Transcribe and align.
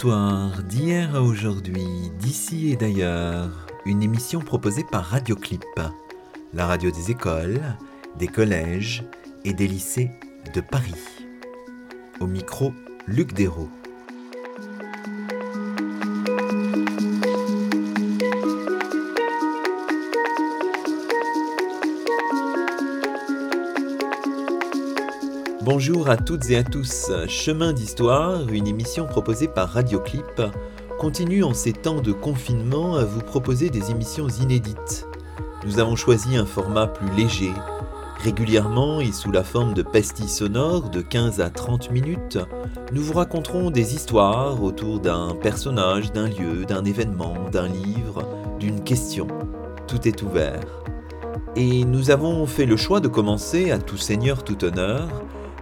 D'histoire 0.00 0.62
d'hier 0.62 1.14
à 1.14 1.20
aujourd'hui, 1.20 2.10
d'ici 2.18 2.70
et 2.70 2.76
d'ailleurs, 2.76 3.66
une 3.84 4.02
émission 4.02 4.40
proposée 4.40 4.86
par 4.90 5.04
Radioclip, 5.04 5.62
la 6.54 6.64
radio 6.64 6.90
des 6.90 7.10
écoles, 7.10 7.60
des 8.18 8.26
collèges 8.26 9.04
et 9.44 9.52
des 9.52 9.68
lycées 9.68 10.10
de 10.54 10.62
Paris. 10.62 10.94
Au 12.18 12.26
micro, 12.26 12.72
Luc 13.06 13.34
Dérault. 13.34 13.68
Bonjour 26.00 26.12
à 26.12 26.16
toutes 26.16 26.48
et 26.48 26.56
à 26.56 26.62
tous. 26.62 27.12
Chemin 27.28 27.74
d'Histoire, 27.74 28.48
une 28.48 28.66
émission 28.66 29.04
proposée 29.04 29.48
par 29.48 29.68
Radioclip, 29.68 30.40
continue 30.98 31.44
en 31.44 31.52
ces 31.52 31.74
temps 31.74 32.00
de 32.00 32.12
confinement 32.12 32.96
à 32.96 33.04
vous 33.04 33.20
proposer 33.20 33.68
des 33.68 33.90
émissions 33.90 34.26
inédites. 34.28 35.06
Nous 35.66 35.78
avons 35.78 35.96
choisi 35.96 36.38
un 36.38 36.46
format 36.46 36.86
plus 36.86 37.14
léger. 37.14 37.52
Régulièrement 38.24 39.02
et 39.02 39.12
sous 39.12 39.30
la 39.30 39.44
forme 39.44 39.74
de 39.74 39.82
pastilles 39.82 40.30
sonores 40.30 40.88
de 40.88 41.02
15 41.02 41.42
à 41.42 41.50
30 41.50 41.90
minutes, 41.90 42.38
nous 42.94 43.02
vous 43.02 43.12
raconterons 43.12 43.70
des 43.70 43.94
histoires 43.94 44.62
autour 44.62 45.00
d'un 45.00 45.34
personnage, 45.34 46.12
d'un 46.12 46.28
lieu, 46.28 46.64
d'un 46.64 46.86
événement, 46.86 47.34
d'un 47.52 47.68
livre, 47.68 48.26
d'une 48.58 48.82
question. 48.84 49.28
Tout 49.86 50.08
est 50.08 50.22
ouvert. 50.22 50.62
Et 51.56 51.84
nous 51.84 52.10
avons 52.10 52.46
fait 52.46 52.64
le 52.64 52.78
choix 52.78 53.00
de 53.00 53.08
commencer, 53.08 53.70
à 53.70 53.78
tout 53.78 53.98
seigneur, 53.98 54.44
tout 54.44 54.64
honneur, 54.64 55.06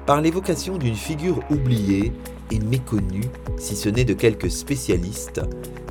par 0.08 0.22
l'évocation 0.22 0.78
d'une 0.78 0.94
figure 0.94 1.38
oubliée 1.50 2.14
et 2.50 2.60
méconnue, 2.60 3.26
si 3.58 3.76
ce 3.76 3.90
n'est 3.90 4.06
de 4.06 4.14
quelques 4.14 4.50
spécialistes, 4.50 5.42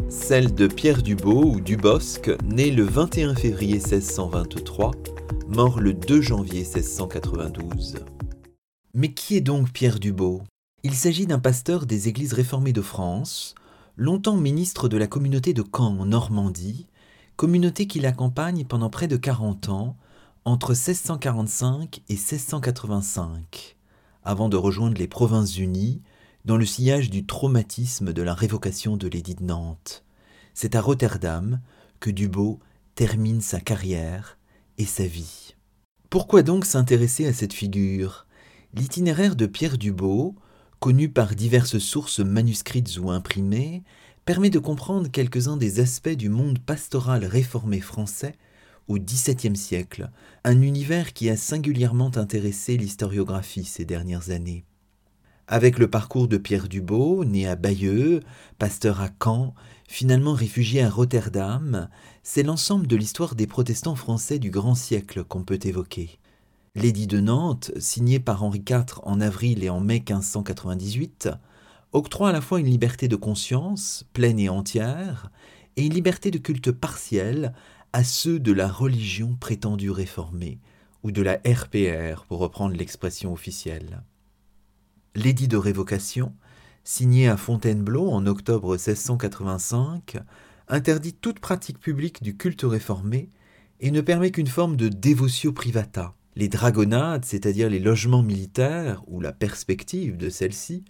celle 0.09 0.55
de 0.55 0.65
Pierre 0.65 1.03
Dubos 1.03 1.43
ou 1.43 1.61
Dubosc, 1.61 2.31
né 2.43 2.71
le 2.71 2.83
21 2.83 3.35
février 3.35 3.75
1623, 3.75 4.93
mort 5.49 5.79
le 5.79 5.93
2 5.93 6.19
janvier 6.21 6.61
1692. 6.61 7.97
Mais 8.95 9.13
qui 9.13 9.37
est 9.37 9.41
donc 9.41 9.71
Pierre 9.71 9.99
Dubos 9.99 10.41
Il 10.81 10.95
s'agit 10.95 11.27
d'un 11.27 11.37
pasteur 11.37 11.85
des 11.85 12.07
églises 12.07 12.33
réformées 12.33 12.73
de 12.73 12.81
France, 12.81 13.53
longtemps 13.97 14.37
ministre 14.37 14.89
de 14.89 14.97
la 14.97 15.05
communauté 15.05 15.53
de 15.53 15.61
Caen 15.61 15.95
en 15.99 16.05
Normandie, 16.07 16.87
communauté 17.35 17.85
qui 17.85 17.99
l'accompagne 17.99 18.65
pendant 18.65 18.89
près 18.89 19.07
de 19.07 19.15
40 19.15 19.69
ans, 19.69 19.95
entre 20.43 20.69
1645 20.69 22.01
et 22.09 22.13
1685 22.13 23.76
avant 24.27 24.49
de 24.49 24.57
rejoindre 24.57 24.97
les 24.97 25.07
Provinces-Unies 25.07 26.01
dans 26.43 26.57
le 26.57 26.65
sillage 26.65 27.09
du 27.09 27.25
traumatisme 27.25 28.11
de 28.11 28.21
la 28.21 28.33
révocation 28.33 28.97
de 28.97 29.07
l'édit 29.07 29.35
de 29.35 29.43
Nantes. 29.45 30.03
C'est 30.53 30.75
à 30.75 30.81
Rotterdam 30.81 31.61
que 32.01 32.09
Dubos 32.09 32.59
termine 32.93 33.39
sa 33.39 33.61
carrière 33.61 34.37
et 34.77 34.83
sa 34.83 35.07
vie. 35.07 35.55
Pourquoi 36.09 36.43
donc 36.43 36.65
s'intéresser 36.65 37.25
à 37.25 37.31
cette 37.31 37.53
figure? 37.53 38.27
L'itinéraire 38.73 39.37
de 39.37 39.45
Pierre 39.45 39.77
Dubos, 39.77 40.35
connu 40.81 41.07
par 41.07 41.33
diverses 41.33 41.79
sources 41.79 42.19
manuscrites 42.19 42.97
ou 42.97 43.09
imprimées, 43.09 43.83
permet 44.25 44.49
de 44.49 44.59
comprendre 44.59 45.09
quelques-uns 45.09 45.55
des 45.55 45.79
aspects 45.79 46.09
du 46.09 46.27
monde 46.27 46.59
pastoral 46.59 47.23
réformé 47.23 47.79
français 47.79 48.35
au 48.87 48.97
XVIIe 48.97 49.55
siècle, 49.55 50.09
un 50.43 50.61
univers 50.61 51.13
qui 51.13 51.29
a 51.29 51.37
singulièrement 51.37 52.11
intéressé 52.15 52.77
l'historiographie 52.77 53.65
ces 53.65 53.85
dernières 53.85 54.29
années. 54.29 54.65
Avec 55.47 55.79
le 55.79 55.89
parcours 55.89 56.27
de 56.27 56.37
Pierre 56.37 56.67
Dubos, 56.67 57.23
né 57.23 57.47
à 57.47 57.55
Bayeux, 57.55 58.21
pasteur 58.59 58.99
à 58.99 59.09
Caen, 59.23 59.53
finalement 59.87 60.33
réfugié 60.33 60.83
à 60.83 60.89
Rotterdam, 60.89 61.87
c'est 62.21 62.43
l'ensemble 62.43 62.87
de 62.87 62.97
l'histoire 62.97 63.33
des 63.33 63.47
protestants 63.47 63.95
français 63.95 64.39
du 64.39 64.49
grand 64.49 64.75
siècle 64.75 65.23
qu'on 65.23 65.43
peut 65.43 65.59
évoquer. 65.63 66.19
L'édit 66.75 67.07
de 67.07 67.21
Nantes, 67.21 67.71
signé 67.77 68.19
par 68.19 68.43
Henri 68.43 68.61
IV 68.69 68.99
en 69.03 69.21
avril 69.21 69.63
et 69.63 69.69
en 69.69 69.79
mai 69.79 70.03
1598, 70.07 71.29
octroie 71.93 72.29
à 72.29 72.33
la 72.33 72.41
fois 72.41 72.59
une 72.59 72.67
liberté 72.67 73.07
de 73.07 73.15
conscience, 73.15 74.05
pleine 74.13 74.39
et 74.39 74.49
entière, 74.49 75.31
et 75.77 75.85
une 75.85 75.93
liberté 75.93 76.29
de 76.29 76.39
culte 76.39 76.71
partielle 76.71 77.53
à 77.93 78.03
ceux 78.03 78.39
de 78.39 78.51
la 78.51 78.67
religion 78.67 79.35
prétendue 79.39 79.91
réformée, 79.91 80.59
ou 81.03 81.11
de 81.11 81.21
la 81.21 81.39
RPR 81.45 82.25
pour 82.27 82.39
reprendre 82.39 82.75
l'expression 82.75 83.33
officielle. 83.33 84.03
L'édit 85.15 85.47
de 85.47 85.57
révocation, 85.57 86.33
signé 86.83 87.27
à 87.27 87.37
Fontainebleau 87.37 88.09
en 88.09 88.25
octobre 88.25 88.71
1685, 88.71 90.17
interdit 90.67 91.13
toute 91.13 91.39
pratique 91.39 91.79
publique 91.79 92.21
du 92.21 92.35
culte 92.35 92.63
réformé 92.63 93.29
et 93.79 93.91
ne 93.91 94.01
permet 94.01 94.31
qu'une 94.31 94.47
forme 94.47 94.75
de 94.75 94.89
dévotio 94.89 95.53
privata. 95.53 96.13
Les 96.35 96.49
dragonnades, 96.49 97.25
c'est-à-dire 97.25 97.69
les 97.69 97.79
logements 97.79 98.21
militaires 98.21 99.03
ou 99.07 99.21
la 99.21 99.31
perspective 99.31 100.17
de 100.17 100.29
celle-ci, 100.29 100.83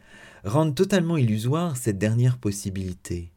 rendent 0.43 0.75
totalement 0.75 1.17
illusoire 1.17 1.77
cette 1.77 1.97
dernière 1.97 2.37
possibilité. 2.37 3.31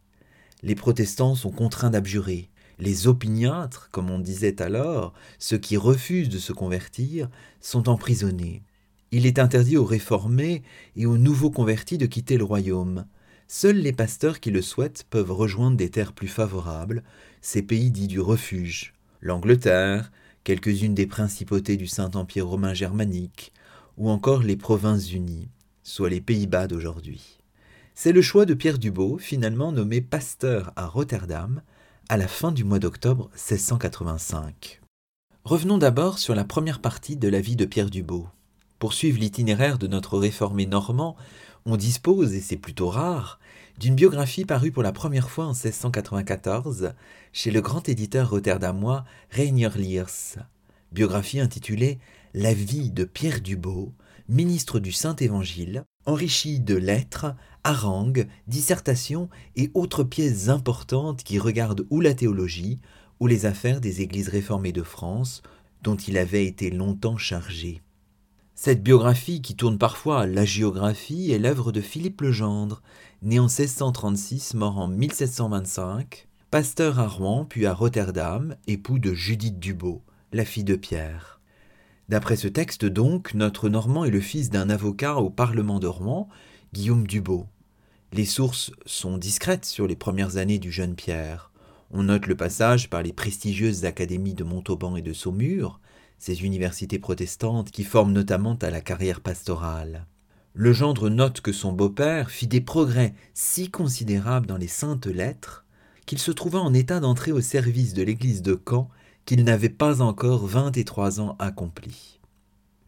Les 0.63 0.75
protestants 0.75 1.35
sont 1.35 1.53
contraints 1.53 1.91
d'abjurer, 1.91 2.50
les 2.81 3.07
opiniâtres, 3.07 3.89
comme 3.93 4.11
on 4.11 4.19
disait 4.19 4.61
alors, 4.63 5.13
ceux 5.39 5.59
qui 5.59 5.77
refusent 5.77 6.29
de 6.29 6.39
se 6.39 6.53
convertir, 6.53 7.29
sont 7.61 7.89
emprisonnés. 7.89 8.63
Il 9.13 9.27
est 9.27 9.39
interdit 9.39 9.77
aux 9.77 9.85
réformés 9.85 10.63
et 10.97 11.07
aux 11.07 11.19
nouveaux 11.19 11.51
convertis 11.51 11.99
de 11.99 12.07
quitter 12.07 12.37
le 12.37 12.45
royaume. 12.45 13.07
Seuls 13.49 13.79
les 13.79 13.93
pasteurs 13.93 14.41
qui 14.41 14.51
le 14.51 14.63
souhaitent 14.63 15.05
peuvent 15.11 15.33
rejoindre 15.33 15.77
des 15.77 15.91
terres 15.91 16.13
plus 16.13 16.29
favorables, 16.29 17.03
ces 17.41 17.63
pays 17.63 17.91
dits 17.91 18.07
du 18.07 18.21
refuge. 18.21 18.95
L'Angleterre, 19.21 20.11
quelques-unes 20.45 20.95
des 20.95 21.07
principautés 21.07 21.77
du 21.77 21.87
Saint-Empire 21.87 22.47
romain 22.47 22.75
germanique, 22.75 23.53
ou 23.99 24.09
encore 24.09 24.43
les 24.43 24.57
Provinces-Unies, 24.57 25.49
soit 25.83 26.09
les 26.09 26.21
Pays-Bas 26.21 26.69
d'aujourd'hui. 26.69 27.41
C'est 27.95 28.13
le 28.13 28.23
choix 28.23 28.47
de 28.47 28.55
Pierre 28.55 28.79
Dubos, 28.79 29.19
finalement 29.19 29.73
nommé 29.73 30.01
pasteur 30.01 30.73
à 30.77 30.87
Rotterdam, 30.87 31.61
à 32.11 32.17
la 32.17 32.27
fin 32.27 32.51
du 32.51 32.65
mois 32.65 32.81
d'octobre 32.81 33.31
1685. 33.35 34.81
Revenons 35.45 35.79
d'abord 35.79 36.19
sur 36.19 36.35
la 36.35 36.43
première 36.43 36.81
partie 36.81 37.17
de 37.17 37.29
la 37.29 37.41
vie 37.41 37.55
de 37.55 37.65
Pierre 37.65 37.89
Dubos. 37.89 38.27
Pour 38.81 38.95
suivre 38.95 39.21
l'itinéraire 39.21 39.79
de 39.79 39.87
notre 39.87 40.19
réformé 40.19 40.67
normand, 40.67 41.15
on 41.67 41.77
dispose, 41.77 42.35
et 42.35 42.41
c'est 42.41 42.57
plutôt 42.57 42.89
rare, 42.89 43.39
d'une 43.79 43.95
biographie 43.95 44.45
parue 44.45 44.73
pour 44.73 44.83
la 44.83 44.91
première 44.91 45.31
fois 45.31 45.45
en 45.45 45.53
1694 45.53 46.95
chez 47.33 47.53
le 47.53 47.61
grand 47.61 47.89
éditeur 47.89 48.31
rotterdamois 48.31 49.05
Reinier 49.31 49.71
Liers. 49.77 50.41
Biographie 50.91 51.39
intitulée 51.39 52.01
La 52.35 52.55
vie 52.55 52.91
de 52.91 53.05
Pierre 53.05 53.41
Dubos, 53.41 53.95
ministre 54.29 54.81
du 54.81 54.91
Saint-Évangile, 54.91 55.85
enrichi 56.07 56.59
de 56.59 56.75
lettres, 56.75 57.37
harangues, 57.65 58.29
dissertations 58.47 59.29
et 59.57 59.71
autres 59.75 60.05
pièces 60.05 60.49
importantes 60.49 61.23
qui 61.23 61.39
regardent 61.39 61.87
ou 61.91 62.01
la 62.01 62.15
théologie 62.15 62.79
ou 63.21 63.27
les 63.27 63.47
affaires 63.47 63.81
des 63.81 64.01
églises 64.01 64.29
réformées 64.29 64.73
de 64.73 64.83
France, 64.83 65.43
dont 65.83 65.97
il 65.97 66.19
avait 66.19 66.47
été 66.47 66.71
longtemps 66.71 67.19
chargé. 67.19 67.83
Cette 68.55 68.83
biographie, 68.83 69.41
qui 69.41 69.57
tourne 69.57 69.79
parfois 69.79 70.23
à 70.23 70.27
la 70.27 70.45
géographie, 70.45 71.33
est 71.33 71.39
l'œuvre 71.39 71.73
de 71.73 71.81
Philippe 71.81 72.21
Legendre, 72.21 72.83
né 73.23 73.39
en 73.39 73.45
1636, 73.45 74.55
mort 74.55 74.79
en 74.79 74.89
1725, 74.89 76.29
pasteur 76.51 76.99
à 76.99 77.07
Rouen 77.07 77.47
puis 77.47 77.65
à 77.65 77.73
Rotterdam, 77.73 78.57
époux 78.67 78.99
de 78.99 79.15
Judith 79.15 79.59
Dubos, 79.59 80.03
la 80.33 80.45
fille 80.45 80.65
de 80.65 80.77
Pierre. 80.77 81.41
D'après 82.11 82.37
ce 82.37 82.49
texte 82.49 82.85
donc, 82.85 83.35
notre 83.35 83.69
Normand 83.69 84.05
est 84.05 84.11
le 84.11 84.21
fils 84.21 84.51
d'un 84.51 84.69
avocat 84.69 85.17
au 85.17 85.31
Parlement 85.31 85.79
de 85.79 85.87
Rouen, 85.87 86.29
Guillaume 86.73 87.05
Dubos. 87.05 87.49
Les 88.13 88.25
sources 88.25 88.71
sont 88.87 89.19
discrètes 89.19 89.65
sur 89.65 89.89
les 89.89 89.97
premières 89.97 90.37
années 90.37 90.61
du 90.61 90.71
jeune 90.71 90.95
Pierre. 90.95 91.51
On 91.91 92.05
note 92.05 92.29
le 92.29 92.37
passage 92.37 92.89
par 92.89 93.03
les 93.03 93.13
prestigieuses 93.13 93.85
académies 93.87 94.35
de 94.35 94.45
Montauban 94.45 94.95
et 94.95 95.03
de 95.03 95.13
Saumur, 95.13 95.81
ces 96.19 96.45
universités 96.45 97.01
protestantes 97.01 97.73
qui 97.73 97.83
forment 97.83 98.13
notamment 98.13 98.55
à 98.63 98.71
la 98.71 98.81
carrière 98.81 99.21
pastorale. 99.21 100.07
Le 100.55 100.73
gendre 100.73 101.09
note 101.09 101.41
que 101.41 101.51
son 101.51 101.73
beau-père 101.73 102.31
fit 102.31 102.47
des 102.47 102.61
progrès 102.61 103.15
si 103.35 103.69
considérables 103.69 104.47
dans 104.47 104.57
les 104.57 104.69
saintes 104.69 105.07
lettres 105.07 105.65
qu'il 106.07 106.21
se 106.21 106.31
trouva 106.31 106.61
en 106.61 106.73
état 106.73 107.01
d'entrer 107.01 107.33
au 107.33 107.41
service 107.41 107.95
de 107.95 108.05
l'église 108.05 108.43
de 108.43 108.57
Caen 108.69 108.89
qu'il 109.25 109.43
n'avait 109.43 109.71
pas 109.71 110.03
encore 110.03 110.47
vingt-et-trois 110.47 111.21
ans 111.21 111.35
accomplis. 111.41 112.21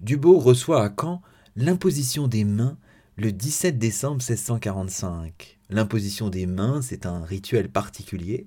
Dubos 0.01 0.39
reçoit 0.39 0.85
à 0.85 0.95
Caen 0.97 1.21
l'imposition 1.57 2.29
des 2.29 2.45
mains 2.45 2.79
le 3.17 3.31
17 3.31 3.79
décembre 3.79 4.23
1645. 4.23 5.59
L'imposition 5.69 6.31
des 6.31 6.47
mains, 6.47 6.81
c'est 6.81 7.05
un 7.05 7.23
rituel 7.23 7.69
particulier 7.69 8.47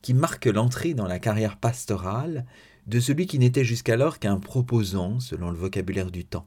qui 0.00 0.14
marque 0.14 0.46
l'entrée 0.46 0.94
dans 0.94 1.06
la 1.06 1.18
carrière 1.18 1.58
pastorale 1.58 2.46
de 2.86 2.98
celui 2.98 3.26
qui 3.26 3.38
n'était 3.38 3.64
jusqu'alors 3.64 4.18
qu'un 4.18 4.38
proposant, 4.38 5.20
selon 5.20 5.50
le 5.50 5.58
vocabulaire 5.58 6.10
du 6.10 6.24
temps. 6.24 6.46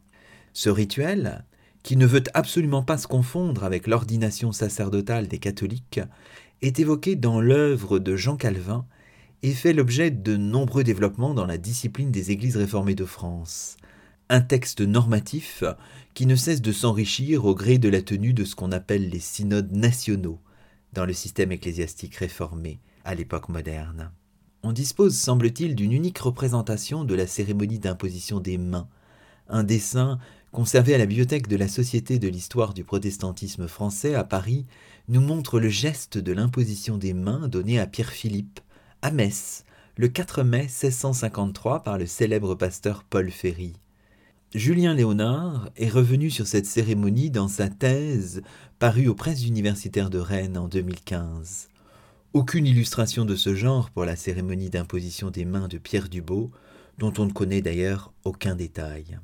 Ce 0.54 0.70
rituel, 0.70 1.46
qui 1.84 1.96
ne 1.96 2.08
veut 2.08 2.24
absolument 2.34 2.82
pas 2.82 2.98
se 2.98 3.08
confondre 3.08 3.64
avec 3.64 3.86
l'ordination 3.86 4.52
sacerdotale 4.52 5.28
des 5.28 5.40
catholiques, 5.40 6.02
est 6.64 6.80
évoqué 6.80 7.16
dans 7.16 7.40
l'œuvre 7.40 8.00
de 8.00 8.16
Jean 8.16 8.36
Calvin 8.36 8.86
et 9.44 9.54
fait 9.54 9.74
l'objet 9.74 10.10
de 10.10 10.38
nombreux 10.38 10.84
développements 10.84 11.36
dans 11.36 11.46
la 11.46 11.58
discipline 11.58 12.12
des 12.12 12.32
églises 12.32 12.58
réformées 12.58 12.96
de 12.96 13.06
France. 13.06 13.78
Un 14.30 14.42
texte 14.42 14.82
normatif 14.82 15.64
qui 16.20 16.26
ne 16.26 16.36
cesse 16.36 16.62
de 16.62 16.74
s'enrichir 16.74 17.46
au 17.46 17.56
gré 17.56 17.78
de 17.78 17.88
la 17.88 18.02
tenue 18.02 18.34
de 18.34 18.44
ce 18.44 18.54
qu'on 18.54 18.74
appelle 18.74 19.08
les 19.08 19.22
synodes 19.22 19.72
nationaux 19.72 20.38
dans 20.92 21.06
le 21.06 21.14
système 21.14 21.54
ecclésiastique 21.54 22.18
réformé 22.18 22.82
à 23.06 23.16
l'époque 23.16 23.48
moderne. 23.48 24.12
On 24.62 24.74
dispose, 24.74 25.16
semble-t-il, 25.16 25.76
d'une 25.76 25.94
unique 25.94 26.20
représentation 26.20 27.06
de 27.06 27.16
la 27.16 27.26
cérémonie 27.26 27.80
d'imposition 27.80 28.42
des 28.42 28.58
mains, 28.58 28.90
un 29.48 29.64
dessin 29.64 30.20
conservé 30.52 30.94
à 30.94 30.98
la 30.98 31.06
bibliothèque 31.06 31.48
de 31.48 31.56
la 31.56 31.70
Société 31.70 32.20
de 32.20 32.28
l'histoire 32.28 32.74
du 32.74 32.84
protestantisme 32.84 33.70
français 33.70 34.14
à 34.14 34.26
Paris, 34.26 34.66
nous 35.08 35.22
montre 35.22 35.58
le 35.58 35.70
geste 35.70 36.18
de 36.18 36.34
l'imposition 36.34 36.98
des 36.98 37.14
mains 37.14 37.48
donné 37.48 37.80
à 37.80 37.88
Pierre-Philippe, 37.88 38.60
à 39.02 39.12
Metz, 39.12 39.64
le 39.96 40.10
4 40.10 40.44
mai 40.44 40.64
1653 40.64 41.82
par 41.84 41.98
le 41.98 42.08
célèbre 42.08 42.56
pasteur 42.56 43.06
Paul 43.06 43.32
Ferry. 43.32 43.72
Julien 44.56 44.96
Léonard 44.96 45.70
est 45.76 45.90
revenu 45.90 46.32
sur 46.32 46.48
cette 46.48 46.66
cérémonie 46.66 47.30
dans 47.30 47.48
sa 47.48 47.70
thèse 47.70 48.42
parue 48.80 49.08
aux 49.08 49.14
presses 49.14 49.46
universitaires 49.46 50.10
de 50.10 50.18
Rennes 50.18 50.58
en 50.58 50.68
2015. 50.68 51.70
Aucune 52.34 52.66
illustration 52.66 53.26
de 53.26 53.36
ce 53.36 53.54
genre 53.54 53.92
pour 53.92 54.06
la 54.06 54.16
cérémonie 54.16 54.72
d'imposition 54.72 55.30
des 55.30 55.46
mains 55.46 55.68
de 55.68 55.78
Pierre 55.78 56.10
Dubos, 56.10 56.50
dont 56.98 57.14
on 57.20 57.26
ne 57.26 57.32
connaît 57.32 57.62
d'ailleurs 57.62 58.12
aucun 58.24 58.56
détail. 58.56 59.20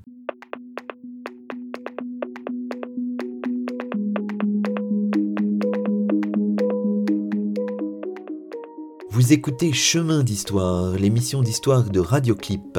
Vous 9.09 9.33
écoutez 9.33 9.73
Chemin 9.73 10.21
d'Histoire, 10.21 10.91
l'émission 10.91 11.41
d'histoire 11.41 11.89
de 11.89 11.99
Radioclip, 11.99 12.77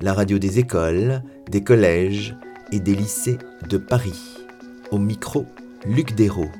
la 0.00 0.14
radio 0.14 0.38
des 0.38 0.60
écoles, 0.60 1.22
des 1.50 1.64
collèges 1.64 2.36
et 2.70 2.78
des 2.78 2.94
lycées 2.94 3.38
de 3.68 3.76
Paris. 3.76 4.38
Au 4.92 4.98
micro, 4.98 5.46
Luc 5.84 6.14
Dérault. 6.14 6.52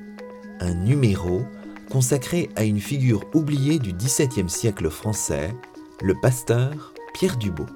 Un 0.59 0.75
numéro 0.75 1.43
consacré 1.89 2.51
à 2.57 2.65
une 2.65 2.81
figure 2.81 3.25
oubliée 3.33 3.79
du 3.79 3.93
XVIIe 3.93 4.51
siècle 4.51 4.91
français, 4.91 5.55
le 6.03 6.15
pasteur 6.21 6.93
Pierre 7.15 7.37
Dubos. 7.37 7.67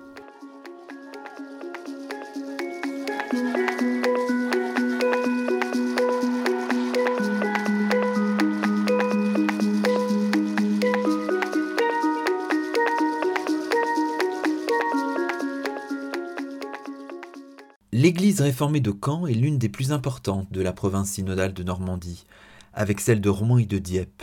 Réformée 18.40 18.80
de 18.80 18.92
Caen 18.92 19.26
est 19.26 19.34
l'une 19.34 19.58
des 19.58 19.68
plus 19.68 19.92
importantes 19.92 20.50
de 20.50 20.60
la 20.60 20.72
province 20.72 21.10
synodale 21.10 21.52
de 21.52 21.62
Normandie, 21.62 22.26
avec 22.72 23.00
celle 23.00 23.20
de 23.20 23.28
Romans 23.28 23.58
et 23.58 23.66
de 23.66 23.78
Dieppe. 23.78 24.22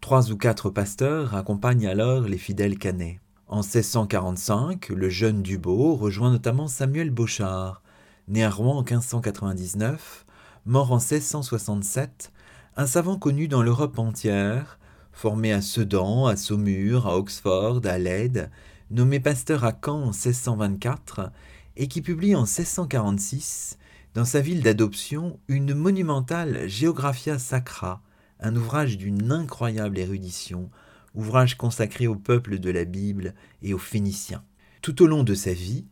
Trois 0.00 0.30
ou 0.30 0.36
quatre 0.36 0.68
pasteurs 0.70 1.34
accompagnent 1.34 1.86
alors 1.86 2.22
les 2.22 2.38
fidèles 2.38 2.78
canets. 2.78 3.20
En 3.48 3.62
1645, 3.62 4.90
le 4.90 5.08
jeune 5.08 5.42
Dubos 5.42 5.94
rejoint 5.96 6.30
notamment 6.30 6.68
Samuel 6.68 7.10
Bochard, 7.10 7.82
né 8.28 8.44
à 8.44 8.50
Rouen 8.50 8.76
en 8.78 8.82
1599, 8.82 10.26
mort 10.66 10.92
en 10.92 10.98
1667, 10.98 12.32
un 12.76 12.86
savant 12.86 13.16
connu 13.16 13.48
dans 13.48 13.62
l'Europe 13.62 13.98
entière, 13.98 14.78
formé 15.12 15.52
à 15.52 15.62
Sedan, 15.62 16.26
à 16.26 16.36
Saumur, 16.36 17.06
à 17.06 17.16
Oxford, 17.16 17.80
à 17.84 17.98
Leyde, 17.98 18.50
nommé 18.90 19.18
pasteur 19.18 19.64
à 19.64 19.72
Caen 19.72 20.02
en 20.02 20.12
1624 20.12 21.30
et 21.76 21.88
qui 21.88 22.02
publie 22.02 22.34
en 22.34 22.42
1646, 22.42 23.78
dans 24.14 24.24
sa 24.24 24.40
ville 24.40 24.62
d'adoption, 24.62 25.38
une 25.48 25.74
monumentale 25.74 26.68
Geographia 26.68 27.38
Sacra, 27.38 28.02
un 28.40 28.56
ouvrage 28.56 28.96
d'une 28.96 29.30
incroyable 29.30 29.98
érudition, 29.98 30.70
ouvrage 31.14 31.56
consacré 31.56 32.06
au 32.06 32.14
peuple 32.14 32.58
de 32.58 32.70
la 32.70 32.84
Bible 32.84 33.34
et 33.62 33.74
aux 33.74 33.78
Phéniciens. 33.78 34.42
Tout 34.82 35.02
au 35.02 35.06
long 35.06 35.22
de 35.22 35.34
sa 35.34 35.52
vie, 35.52 35.86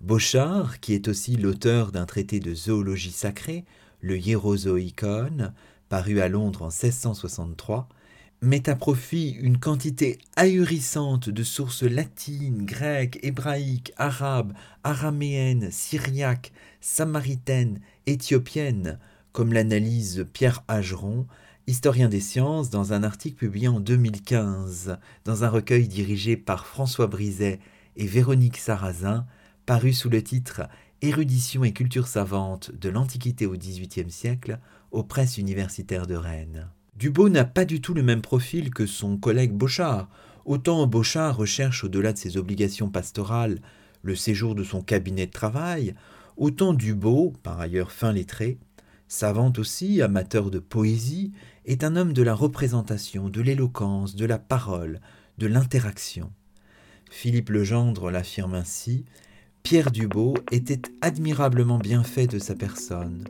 Bochard, 0.00 0.80
qui 0.80 0.94
est 0.94 1.08
aussi 1.08 1.36
l'auteur 1.36 1.92
d'un 1.92 2.06
traité 2.06 2.40
de 2.40 2.54
zoologie 2.54 3.12
sacrée, 3.12 3.64
le 4.00 4.18
Hierozoikon, 4.18 5.52
paru 5.88 6.20
à 6.20 6.28
Londres 6.28 6.62
en 6.62 6.68
1663, 6.68 7.88
met 8.42 8.68
à 8.68 8.76
profit 8.76 9.30
une 9.30 9.58
quantité 9.58 10.18
ahurissante 10.36 11.30
de 11.30 11.42
sources 11.42 11.82
latines, 11.82 12.64
grecques, 12.66 13.18
hébraïques, 13.22 13.92
arabes, 13.96 14.52
araméennes, 14.84 15.70
syriaques, 15.70 16.52
samaritaines, 16.80 17.80
éthiopiennes, 18.06 18.98
comme 19.32 19.52
l'analyse 19.52 20.26
Pierre 20.32 20.64
Hageron, 20.68 21.26
historien 21.66 22.08
des 22.08 22.20
sciences, 22.20 22.70
dans 22.70 22.92
un 22.92 23.02
article 23.02 23.36
publié 23.36 23.68
en 23.68 23.80
2015, 23.80 24.98
dans 25.24 25.44
un 25.44 25.48
recueil 25.48 25.88
dirigé 25.88 26.36
par 26.36 26.66
François 26.66 27.06
Brizet 27.06 27.58
et 27.96 28.06
Véronique 28.06 28.58
Sarrazin, 28.58 29.26
paru 29.64 29.92
sous 29.92 30.10
le 30.10 30.22
titre 30.22 30.62
Érudition 31.02 31.64
et 31.64 31.72
culture 31.72 32.06
savante 32.06 32.70
de 32.72 32.88
l'Antiquité 32.88 33.46
au 33.46 33.56
XVIIIe 33.56 34.10
siècle 34.10 34.60
aux 34.92 35.02
presses 35.02 35.36
universitaires 35.36 36.06
de 36.06 36.14
Rennes. 36.14 36.70
Dubos 36.98 37.28
n'a 37.28 37.44
pas 37.44 37.66
du 37.66 37.82
tout 37.82 37.92
le 37.92 38.02
même 38.02 38.22
profil 38.22 38.70
que 38.70 38.86
son 38.86 39.18
collègue 39.18 39.52
Bochard. 39.52 40.08
Autant 40.46 40.86
Bochard 40.86 41.36
recherche 41.36 41.84
au-delà 41.84 42.14
de 42.14 42.18
ses 42.18 42.38
obligations 42.38 42.88
pastorales 42.88 43.58
le 44.02 44.14
séjour 44.14 44.54
de 44.54 44.64
son 44.64 44.80
cabinet 44.80 45.26
de 45.26 45.32
travail, 45.32 45.94
autant 46.38 46.72
Dubos, 46.72 47.34
par 47.42 47.60
ailleurs 47.60 47.92
fin 47.92 48.12
lettré, 48.12 48.56
savant 49.08 49.52
aussi, 49.58 50.00
amateur 50.00 50.50
de 50.50 50.58
poésie, 50.58 51.32
est 51.66 51.84
un 51.84 51.96
homme 51.96 52.14
de 52.14 52.22
la 52.22 52.34
représentation, 52.34 53.28
de 53.28 53.42
l'éloquence, 53.42 54.16
de 54.16 54.24
la 54.24 54.38
parole, 54.38 55.00
de 55.36 55.46
l'interaction. 55.46 56.32
Philippe 57.10 57.50
Legendre 57.50 58.10
l'affirme 58.10 58.54
ainsi, 58.54 59.04
Pierre 59.62 59.90
Dubos 59.90 60.36
était 60.50 60.82
admirablement 61.02 61.78
bien 61.78 62.04
fait 62.04 62.26
de 62.26 62.38
sa 62.38 62.54
personne 62.54 63.24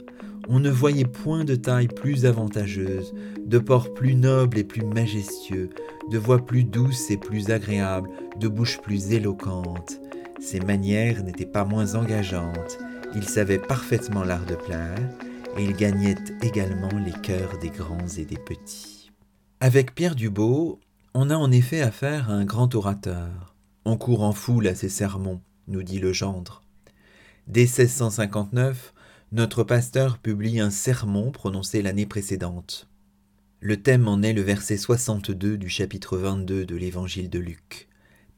on 0.48 0.60
ne 0.60 0.70
voyait 0.70 1.04
point 1.04 1.44
de 1.44 1.54
taille 1.54 1.88
plus 1.88 2.26
avantageuse, 2.26 3.14
de 3.44 3.58
port 3.58 3.92
plus 3.94 4.14
noble 4.14 4.58
et 4.58 4.64
plus 4.64 4.84
majestueux, 4.84 5.70
de 6.10 6.18
voix 6.18 6.44
plus 6.44 6.64
douce 6.64 7.10
et 7.10 7.16
plus 7.16 7.50
agréable, 7.50 8.08
de 8.38 8.48
bouche 8.48 8.78
plus 8.80 9.12
éloquente. 9.12 10.00
Ses 10.40 10.60
manières 10.60 11.22
n'étaient 11.24 11.46
pas 11.46 11.64
moins 11.64 11.94
engageantes, 11.94 12.78
il 13.14 13.24
savait 13.24 13.58
parfaitement 13.58 14.24
l'art 14.24 14.46
de 14.46 14.54
plaire, 14.54 14.98
et 15.56 15.64
il 15.64 15.74
gagnait 15.74 16.16
également 16.42 16.92
les 16.98 17.18
cœurs 17.22 17.58
des 17.58 17.70
grands 17.70 18.06
et 18.18 18.24
des 18.24 18.36
petits. 18.36 19.10
Avec 19.60 19.94
Pierre 19.94 20.14
Dubos, 20.14 20.80
on 21.14 21.30
a 21.30 21.36
en 21.36 21.50
effet 21.50 21.80
affaire 21.80 22.30
à 22.30 22.34
un 22.34 22.44
grand 22.44 22.74
orateur. 22.74 23.54
On 23.86 23.96
court 23.96 24.22
en 24.22 24.32
foule 24.32 24.66
à 24.66 24.74
ses 24.74 24.90
sermons, 24.90 25.40
nous 25.66 25.82
dit 25.82 25.98
le 25.98 26.12
gendre. 26.12 26.62
Dès 27.46 27.62
1659, 27.62 28.92
notre 29.32 29.64
pasteur 29.64 30.18
publie 30.18 30.60
un 30.60 30.70
sermon 30.70 31.32
prononcé 31.32 31.82
l'année 31.82 32.06
précédente. 32.06 32.88
Le 33.60 33.82
thème 33.82 34.06
en 34.06 34.22
est 34.22 34.32
le 34.32 34.42
verset 34.42 34.76
62 34.76 35.58
du 35.58 35.68
chapitre 35.68 36.16
22 36.16 36.64
de 36.64 36.76
l'évangile 36.76 37.28
de 37.28 37.40
Luc. 37.40 37.88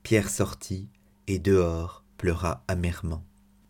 Pierre 0.03 0.31
sortit 0.31 0.89
et 1.27 1.39
dehors 1.39 2.05
pleura 2.17 2.65
amèrement. 2.69 3.23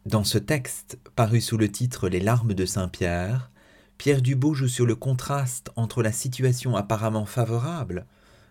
Dans 0.07 0.23
ce 0.23 0.39
texte, 0.39 0.99
paru 1.17 1.41
sous 1.41 1.59
le 1.59 1.69
titre 1.69 2.09
Les 2.09 2.21
larmes 2.21 2.55
de 2.55 2.65
Saint 2.65 2.89
Pierre, 2.89 3.51
Pierre 3.99 4.23
Dubos 4.23 4.55
joue 4.55 4.69
sur 4.69 4.87
le 4.87 4.95
contraste 4.95 5.71
entre 5.75 6.05
la 6.05 6.13
situation 6.13 6.77
apparemment 6.77 7.27
favorable 7.27 8.07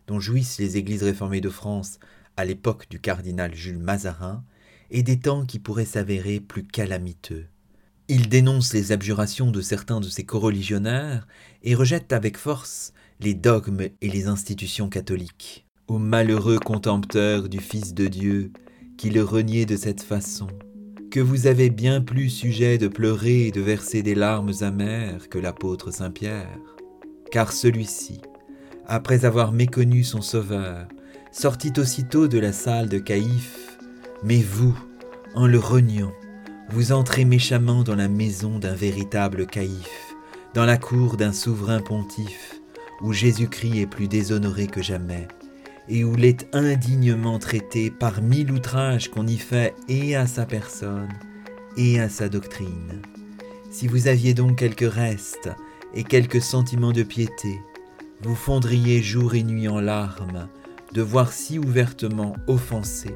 dont 0.08 0.20
jouissent 0.20 0.60
les 0.60 0.76
églises 0.76 1.04
réformées 1.04 1.42
de 1.42 1.50
France 1.50 2.00
à 2.36 2.44
l'époque 2.44 2.88
du 2.90 3.00
cardinal 3.00 3.56
Jules 3.56 3.80
Mazarin 3.80 4.44
et 4.92 5.04
des 5.04 5.20
temps 5.20 5.46
qui 5.46 5.60
pourraient 5.60 5.86
s'avérer 5.86 6.42
plus 6.42 6.66
calamiteux. 6.66 7.48
Il 8.10 8.30
dénonce 8.30 8.74
les 8.74 8.94
abjurations 8.94 9.52
de 9.52 9.60
certains 9.60 10.00
de 10.00 10.08
ses 10.08 10.24
coreligionnaires 10.24 11.28
et 11.62 11.76
rejette 11.76 12.14
avec 12.14 12.38
force 12.38 12.94
les 13.20 13.34
dogmes 13.34 13.82
et 13.82 14.10
les 14.10 14.28
institutions 14.28 14.88
catholiques. 14.88 15.66
Ô 15.90 15.98
malheureux 15.98 16.58
contempteur 16.58 17.50
du 17.50 17.60
Fils 17.60 17.94
de 17.94 18.08
Dieu, 18.08 18.52
qui 18.98 19.10
le 19.10 19.24
reniez 19.24 19.66
de 19.66 19.76
cette 19.76 20.02
façon, 20.02 20.48
que 21.12 21.20
vous 21.20 21.48
avez 21.48 21.70
bien 21.70 22.00
plus 22.00 22.30
sujet 22.30 22.78
de 22.78 22.88
pleurer 22.88 23.48
et 23.48 23.52
de 23.52 23.60
verser 23.60 24.04
des 24.04 24.16
larmes 24.16 24.54
amères 24.62 25.28
que 25.28 25.38
l'apôtre 25.38 25.92
Saint 25.92 26.12
Pierre. 26.12 26.60
Car 27.30 27.52
celui-ci, 27.52 28.22
après 28.86 29.26
avoir 29.26 29.52
méconnu 29.52 30.06
son 30.06 30.22
Sauveur, 30.22 30.88
sortit 31.34 31.74
aussitôt 31.78 32.30
de 32.30 32.40
la 32.40 32.54
salle 32.54 32.88
de 32.88 33.00
Caïphe, 33.00 33.78
mais 34.24 34.42
vous, 34.42 34.78
en 35.36 35.46
le 35.46 35.60
reniant, 35.60 36.14
Vous 36.70 36.92
entrez 36.92 37.24
méchamment 37.24 37.84
dans 37.84 37.96
la 37.96 38.10
maison 38.10 38.60
d'un 38.60 38.76
véritable 38.76 39.48
caïphe, 39.48 40.16
dans 40.54 40.66
la 40.66 40.78
cour 40.78 41.16
d'un 41.16 41.32
souverain 41.32 41.80
pontife, 41.80 42.60
où 43.02 43.14
Jésus-Christ 43.14 43.80
est 43.80 43.88
plus 43.88 44.10
déshonoré 44.10 44.68
que 44.68 44.82
jamais, 44.82 45.30
et 45.88 46.04
où 46.04 46.16
l'est 46.16 46.46
indignement 46.54 47.40
traité 47.40 47.90
par 47.90 48.22
mille 48.22 48.52
outrages 48.52 49.10
qu'on 49.10 49.28
y 49.28 49.38
fait 49.38 49.76
et 49.88 50.18
à 50.18 50.28
sa 50.28 50.46
personne 50.46 51.08
et 51.78 52.02
à 52.02 52.10
sa 52.10 52.28
doctrine. 52.28 53.02
Si 53.72 53.88
vous 53.88 54.10
aviez 54.10 54.34
donc 54.34 54.58
quelques 54.58 54.92
restes 54.92 55.50
et 55.94 56.04
quelques 56.04 56.42
sentiments 56.42 56.92
de 56.92 57.04
piété, 57.04 57.62
vous 58.24 58.36
fondriez 58.36 59.02
jour 59.02 59.36
et 59.36 59.44
nuit 59.44 59.70
en 59.70 59.80
larmes 59.80 60.50
de 60.94 61.02
voir 61.02 61.32
si 61.32 61.60
ouvertement 61.60 62.36
offensé 62.48 63.16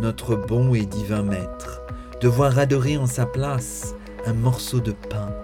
notre 0.00 0.34
bon 0.34 0.74
et 0.74 0.86
divin 0.86 1.22
Maître, 1.22 1.82
de 2.22 2.28
voir 2.28 2.56
adorer 2.56 2.96
en 2.96 3.06
sa 3.06 3.26
place 3.26 3.96
un 4.26 4.32
morceau 4.32 4.78
de 4.78 4.92
pain, 4.92 5.34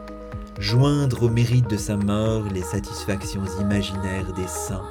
joindre 0.61 1.25
au 1.25 1.28
mérite 1.28 1.68
de 1.68 1.76
sa 1.76 1.97
mort 1.97 2.44
les 2.54 2.62
satisfactions 2.62 3.42
imaginaires 3.61 4.32
des 4.35 4.47
saints, 4.47 4.88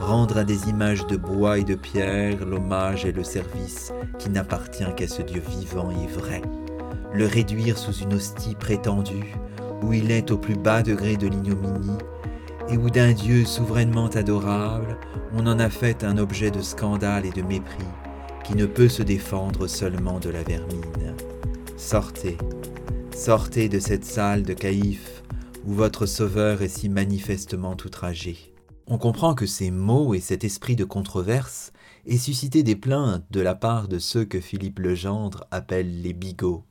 rendre 0.00 0.38
à 0.38 0.44
des 0.44 0.70
images 0.70 1.06
de 1.06 1.18
bois 1.18 1.58
et 1.58 1.64
de 1.64 1.74
pierre 1.74 2.46
l'hommage 2.46 3.04
et 3.04 3.12
le 3.12 3.24
service 3.24 3.92
qui 4.18 4.30
n'appartient 4.30 4.94
qu'à 4.96 5.06
ce 5.06 5.20
Dieu 5.20 5.42
vivant 5.46 5.90
et 5.90 6.06
vrai, 6.06 6.40
le 7.12 7.26
réduire 7.26 7.76
sous 7.76 7.92
une 7.92 8.14
hostie 8.14 8.54
prétendue, 8.54 9.34
où 9.82 9.92
il 9.92 10.10
est 10.10 10.30
au 10.30 10.38
plus 10.38 10.56
bas 10.56 10.82
degré 10.82 11.18
de 11.18 11.28
l'ignominie, 11.28 11.98
et 12.70 12.78
où 12.78 12.88
d'un 12.88 13.12
Dieu 13.12 13.44
souverainement 13.44 14.08
adorable, 14.08 14.96
on 15.34 15.46
en 15.46 15.58
a 15.58 15.68
fait 15.68 16.04
un 16.04 16.16
objet 16.16 16.50
de 16.50 16.62
scandale 16.62 17.26
et 17.26 17.32
de 17.32 17.42
mépris, 17.42 17.84
ne 18.54 18.66
peut 18.66 18.88
se 18.88 19.02
défendre 19.02 19.66
seulement 19.66 20.20
de 20.20 20.30
la 20.30 20.42
vermine. 20.42 21.14
Sortez, 21.76 22.38
sortez 23.14 23.68
de 23.68 23.78
cette 23.78 24.04
salle 24.04 24.42
de 24.42 24.54
caïphe, 24.54 25.22
où 25.66 25.74
votre 25.74 26.06
Sauveur 26.06 26.62
est 26.62 26.68
si 26.68 26.88
manifestement 26.88 27.76
outragé. 27.84 28.54
On 28.86 28.96
comprend 28.96 29.34
que 29.34 29.46
ces 29.46 29.70
mots 29.70 30.14
et 30.14 30.20
cet 30.20 30.44
esprit 30.44 30.76
de 30.76 30.84
controverse 30.84 31.72
aient 32.06 32.16
suscité 32.16 32.62
des 32.62 32.76
plaintes 32.76 33.24
de 33.30 33.40
la 33.40 33.54
part 33.54 33.86
de 33.86 33.98
ceux 33.98 34.24
que 34.24 34.40
Philippe 34.40 34.78
Legendre 34.78 35.46
appelle 35.50 36.00
les 36.00 36.14
bigots. 36.14 36.64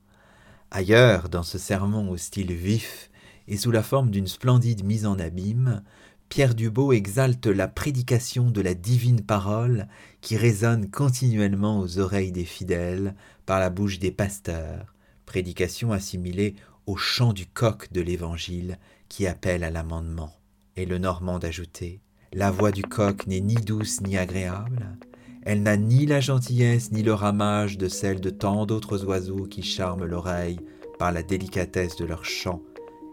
Ailleurs, 0.72 1.29
dans 1.29 1.43
ce 1.43 1.57
sermon 1.57 2.10
au 2.10 2.17
style 2.17 2.53
vif 2.53 3.12
et 3.48 3.55
sous 3.55 3.72
la 3.72 3.84
forme 3.84 4.10
d'une 4.10 4.27
splendide 4.27 4.84
mise 4.84 5.05
en 5.05 5.19
abîme, 5.19 5.84
Pierre 6.29 6.55
Dubo 6.55 6.91
exalte 6.91 7.48
la 7.48 7.67
prédication 7.67 8.51
de 8.51 8.62
la 8.62 8.74
divine 8.74 9.22
parole 9.22 9.88
qui 10.22 10.38
résonne 10.38 10.89
continuellement 10.89 11.79
aux 11.79 12.00
oreilles 12.00 12.31
des 12.31 12.46
fidèles 12.46 13.15
par 13.46 13.60
la 13.60 13.69
bouche 13.69 14.00
des 14.00 14.12
pasteurs, 14.12 14.93
prédication 15.25 15.91
assimilée 15.91 16.55
au 16.86 16.96
chant 16.96 17.34
du 17.34 17.46
coq 17.46 17.91
de 17.91 18.01
l'Évangile 18.01 18.77
qui 19.10 19.25
appelle 19.25 19.63
à 19.63 19.72
l'amendement. 19.72 20.31
Et 20.75 20.86
le 20.86 20.98
Normand 20.98 21.39
d'ajouter 21.39 22.01
la 22.34 22.51
voix 22.51 22.72
du 22.72 22.84
coq 22.84 23.25
n'est 23.25 23.39
ni 23.39 23.55
douce 23.55 24.01
ni 24.01 24.17
agréable, 24.17 24.98
elle 25.43 25.63
n'a 25.63 25.77
ni 25.77 26.05
la 26.05 26.19
gentillesse 26.19 26.91
ni 26.91 27.03
le 27.03 27.13
ramage 27.13 27.77
de 27.77 27.88
celle 27.88 28.19
de 28.19 28.29
tant 28.29 28.65
d'autres 28.65 29.05
oiseaux 29.05 29.46
qui 29.46 29.63
charment 29.63 30.03
l'oreille 30.03 30.60
par 31.00 31.13
la 31.13 31.24
délicatesse 31.24 31.96
de 31.96 32.03
leur 32.03 32.25
chant 32.25 32.62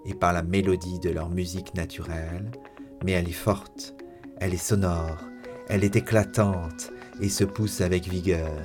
et 0.04 0.14
par 0.14 0.32
la 0.32 0.42
mélodie 0.42 0.98
de 0.98 1.10
leur 1.10 1.30
musique 1.30 1.74
naturelle, 1.74 2.50
mais 3.04 3.12
elle 3.12 3.28
est 3.28 3.32
forte, 3.32 3.94
elle 4.40 4.54
est 4.54 4.56
sonore, 4.56 5.18
elle 5.68 5.84
est 5.84 5.94
éclatante 5.94 6.90
et 7.20 7.28
se 7.28 7.44
pousse 7.44 7.82
avec 7.82 8.08
vigueur. 8.08 8.58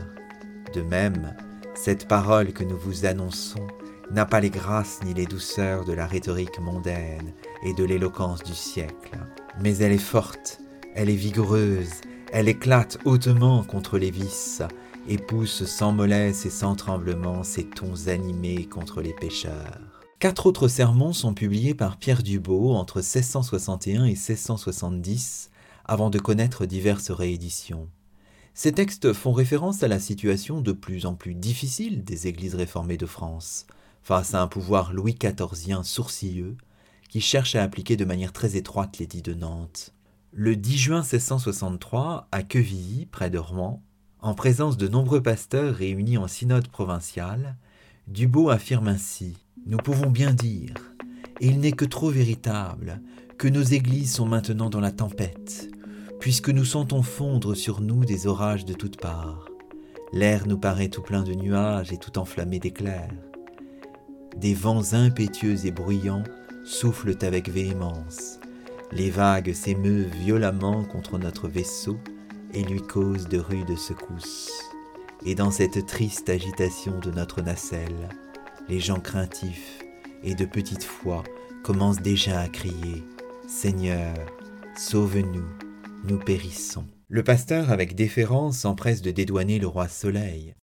De 0.74 0.82
même, 0.82 1.36
cette 1.76 2.08
parole 2.08 2.54
que 2.54 2.64
nous 2.64 2.78
vous 2.78 3.06
annonçons 3.06 3.68
n'a 4.12 4.26
pas 4.26 4.40
les 4.40 4.50
grâces 4.50 5.02
ni 5.04 5.14
les 5.14 5.26
douceurs 5.26 5.84
de 5.84 5.94
la 5.94 6.08
rhétorique 6.08 6.60
mondaine 6.60 7.34
et 7.64 7.74
de 7.74 7.84
l'éloquence 7.84 8.42
du 8.42 8.56
siècle. 8.56 9.18
Mais 9.62 9.78
elle 9.78 9.92
est 9.92 9.98
forte, 9.98 10.60
elle 10.96 11.10
est 11.10 11.16
vigoureuse, 11.16 12.02
elle 12.32 12.48
éclate 12.48 12.98
hautement 13.04 13.64
contre 13.64 13.98
les 13.98 14.10
vices 14.10 14.64
et 15.08 15.18
pousse 15.18 15.66
sans 15.66 15.92
mollesse 15.92 16.46
et 16.46 16.50
sans 16.50 16.76
tremblement 16.76 17.44
ses 17.44 17.66
tons 17.66 18.08
animés 18.08 18.66
contre 18.66 19.02
les 19.02 19.14
pécheurs. 19.14 19.99
Quatre 20.20 20.48
autres 20.48 20.68
sermons 20.68 21.14
sont 21.14 21.34
publiés 21.34 21.74
par 21.74 21.96
Pierre 21.96 22.24
Dubo 22.24 22.74
entre 22.74 22.98
1661 22.98 24.04
et 24.04 24.08
1670 24.10 25.50
avant 25.86 26.10
de 26.10 26.20
connaître 26.20 26.66
diverses 26.66 27.10
rééditions. 27.10 27.88
Ces 28.54 28.74
textes 28.74 29.14
font 29.14 29.32
référence 29.32 29.82
à 29.82 29.88
la 29.88 29.98
situation 29.98 30.60
de 30.60 30.74
plus 30.74 31.06
en 31.06 31.16
plus 31.16 31.36
difficile 31.36 32.04
des 32.04 32.28
églises 32.28 32.56
réformées 32.56 32.98
de 32.98 33.06
France, 33.06 33.66
face 34.04 34.34
à 34.34 34.42
un 34.42 34.48
pouvoir 34.48 34.92
Louis 34.92 35.16
XIVien 35.16 35.84
sourcilleux 35.84 36.58
qui 37.08 37.22
cherche 37.22 37.56
à 37.56 37.64
appliquer 37.64 37.96
de 37.96 38.04
manière 38.04 38.34
très 38.34 38.58
étroite 38.58 38.98
l'édit 38.98 39.22
de 39.22 39.34
Nantes. 39.34 39.94
Le 40.34 40.58
10 40.58 40.78
juin 40.78 41.00
1663, 41.00 42.28
à 42.34 42.44
Quevilly, 42.44 43.06
près 43.06 43.30
de 43.30 43.38
Rouen, 43.38 43.82
en 44.20 44.34
présence 44.34 44.76
de 44.76 44.90
nombreux 44.90 45.24
pasteurs 45.24 45.76
réunis 45.76 46.18
en 46.18 46.28
synode 46.28 46.68
provincial, 46.68 47.56
Dubo 48.10 48.50
affirme 48.50 48.90
ainsi 48.90 49.38
Nous 49.66 49.78
pouvons 49.78 50.10
bien 50.10 50.34
dire, 50.34 50.96
et 51.40 51.48
il 51.48 51.60
n'est 51.60 51.72
que 51.74 51.86
trop 51.86 52.10
véritable, 52.10 53.02
que 53.38 53.48
nos 53.48 53.62
églises 53.62 54.14
sont 54.14 54.26
maintenant 54.26 54.70
dans 54.70 54.80
la 54.80 54.92
tempête, 54.92 55.70
puisque 56.20 56.50
nous 56.50 56.66
sentons 56.66 57.04
fondre 57.04 57.56
sur 57.56 57.82
nous 57.82 58.06
des 58.06 58.28
orages 58.28 58.66
de 58.66 58.74
toutes 58.74 59.00
parts. 59.00 59.48
L'air 60.12 60.48
nous 60.48 60.58
paraît 60.58 60.90
tout 60.90 61.04
plein 61.04 61.24
de 61.24 61.34
nuages 61.34 61.94
et 61.94 61.98
tout 61.98 62.18
enflammé 62.18 62.60
d'éclairs. 62.60 63.14
Des 64.36 64.54
vents 64.54 64.94
impétueux 64.94 65.66
et 65.66 65.72
bruyants 65.72 66.24
soufflent 66.66 67.18
avec 67.22 67.50
véhémence. 67.50 68.40
Les 68.92 69.12
vagues 69.12 69.54
s'émeuvent 69.54 70.12
violemment 70.24 70.84
contre 70.84 71.20
notre 71.20 71.48
vaisseau 71.48 71.98
et 72.54 72.64
lui 72.64 72.82
causent 72.82 73.28
de 73.28 73.38
rudes 73.38 73.78
secousses. 73.78 74.52
Et 75.26 75.36
dans 75.36 75.52
cette 75.52 75.86
triste 75.86 76.30
agitation 76.30 77.00
de 77.00 77.12
notre 77.12 77.42
nacelle, 77.42 78.10
les 78.70 78.80
gens 78.80 79.00
craintifs 79.00 79.80
et 80.24 80.36
de 80.36 80.46
petite 80.46 80.84
foi 80.84 81.24
commencent 81.64 82.02
déjà 82.02 82.40
à 82.40 82.48
crier 82.48 83.04
Seigneur, 83.48 84.14
sauve-nous, 84.78 85.48
nous 86.08 86.20
périssons. 86.20 86.86
Le 87.08 87.24
pasteur, 87.24 87.72
avec 87.72 87.96
déférence, 87.96 88.60
s'empresse 88.60 89.02
de 89.02 89.10
dédouaner 89.10 89.58
le 89.58 89.66
roi 89.66 89.88
Soleil. 89.88 90.54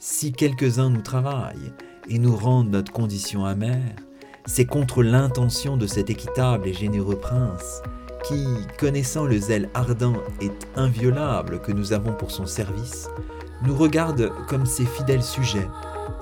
Si 0.00 0.32
quelques-uns 0.32 0.90
nous 0.90 1.02
travaillent 1.02 1.72
et 2.08 2.18
nous 2.18 2.34
rendent 2.34 2.70
notre 2.70 2.92
condition 2.92 3.44
amère, 3.44 3.94
c'est 4.44 4.66
contre 4.66 5.04
l'intention 5.04 5.76
de 5.76 5.86
cet 5.86 6.10
équitable 6.10 6.66
et 6.66 6.74
généreux 6.74 7.20
prince, 7.20 7.80
qui, 8.24 8.44
connaissant 8.76 9.24
le 9.24 9.38
zèle 9.38 9.70
ardent 9.74 10.20
et 10.40 10.50
inviolable 10.74 11.60
que 11.60 11.70
nous 11.70 11.92
avons 11.92 12.12
pour 12.12 12.32
son 12.32 12.46
service, 12.46 13.08
nous 13.64 13.76
regarde 13.76 14.32
comme 14.48 14.66
ses 14.66 14.84
fidèles 14.84 15.22
sujets 15.22 15.68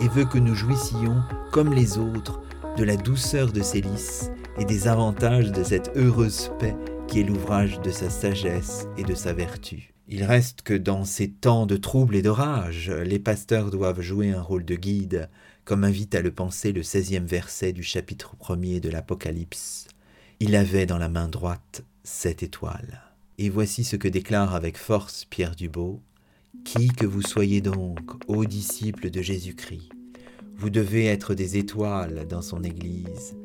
et 0.01 0.09
veut 0.09 0.25
que 0.25 0.39
nous 0.39 0.55
jouissions, 0.55 1.23
comme 1.53 1.75
les 1.75 1.99
autres, 1.99 2.41
de 2.77 2.85
la 2.85 2.97
douceur 2.97 3.53
de 3.53 3.63
ses 3.63 3.81
lys 3.81 4.31
et 4.59 4.65
des 4.65 4.89
avantages 4.89 5.53
de 5.53 5.63
cette 5.63 5.93
heureuse 5.97 6.51
paix 6.59 6.77
qui 7.09 7.21
est 7.21 7.25
l'ouvrage 7.25 7.81
de 7.81 7.91
sa 7.91 8.09
sagesse 8.09 8.87
et 8.97 9.03
de 9.03 9.15
sa 9.15 9.33
vertu. 9.33 9.93
Il 10.09 10.25
reste 10.25 10.63
que 10.63 10.75
dans 10.75 11.05
ces 11.05 11.31
temps 11.31 11.67
de 11.67 11.77
troubles 11.77 12.17
et 12.17 12.23
d'orage, 12.23 12.91
les 12.91 13.19
pasteurs 13.19 13.71
doivent 13.71 14.01
jouer 14.01 14.31
un 14.31 14.43
rôle 14.43 14.65
de 14.65 14.75
guide, 14.75 15.29
comme 15.65 15.85
invite 15.85 16.15
à 16.15 16.21
le 16.21 16.33
penser 16.33 16.73
le 16.73 16.83
seizième 16.83 17.27
verset 17.27 17.73
du 17.73 17.83
chapitre 17.83 18.35
premier 18.37 18.81
de 18.81 18.91
l'Apocalypse. 18.91 19.87
Il 20.41 20.57
avait 20.57 20.87
dans 20.87 20.99
la 20.99 21.09
main 21.09 21.29
droite 21.29 21.85
sept 22.03 22.43
étoiles. 22.43 23.03
Et 23.39 23.51
voici 23.51 23.85
ce 23.85 23.97
que 23.97 24.09
déclare 24.09 24.55
avec 24.55 24.77
force 24.77 25.25
Pierre 25.25 25.55
Dubo. 25.55 26.01
Qui 26.65 26.89
que 26.89 27.07
vous 27.07 27.23
soyez 27.23 27.61
donc, 27.61 28.01
ô 28.29 28.45
disciples 28.45 29.11
de 29.11 29.23
Jésus-Christ, 29.23 29.91
vous 30.57 30.71
devez 30.71 31.07
être 31.07 31.35
des 31.35 31.57
étoiles 31.57 32.27
dans 32.29 32.43
son 32.43 32.63
Église, 32.63 33.37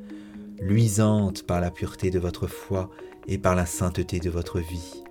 luisantes 0.60 1.44
par 1.44 1.62
la 1.62 1.72
pureté 1.72 2.12
de 2.12 2.20
votre 2.20 2.48
foi 2.48 2.90
et 3.28 3.38
par 3.38 3.56
la 3.56 3.66
sainteté 3.66 4.20
de 4.20 4.30
votre 4.30 4.60
vie. 4.60 5.04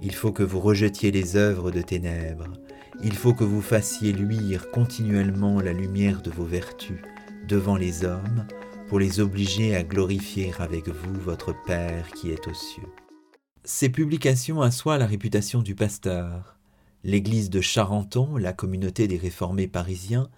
Il 0.00 0.14
faut 0.14 0.32
que 0.32 0.42
vous 0.42 0.60
rejetiez 0.60 1.10
les 1.10 1.36
œuvres 1.36 1.70
de 1.70 1.82
ténèbres 1.82 2.52
il 3.02 3.14
faut 3.14 3.34
que 3.34 3.44
vous 3.44 3.62
fassiez 3.62 4.12
luire 4.12 4.70
continuellement 4.70 5.60
la 5.60 5.72
lumière 5.72 6.22
de 6.22 6.30
vos 6.30 6.44
vertus 6.44 7.00
devant 7.48 7.76
les 7.76 8.04
hommes 8.04 8.46
pour 8.88 9.00
les 9.00 9.20
obliger 9.20 9.74
à 9.74 9.82
glorifier 9.82 10.52
avec 10.58 10.88
vous 10.88 11.14
votre 11.20 11.54
Père 11.66 12.12
qui 12.12 12.30
est 12.30 12.46
aux 12.46 12.54
cieux. 12.54 12.88
Ces 13.64 13.88
publications 13.88 14.60
assoient 14.60 14.98
la 14.98 15.06
réputation 15.06 15.62
du 15.62 15.74
pasteur. 15.74 16.58
L'église 17.04 17.50
de 17.50 17.60
Charenton, 17.60 18.36
la 18.36 18.52
communauté 18.52 19.08
des 19.08 19.16
réformés 19.16 19.66
parisiens, 19.66 20.30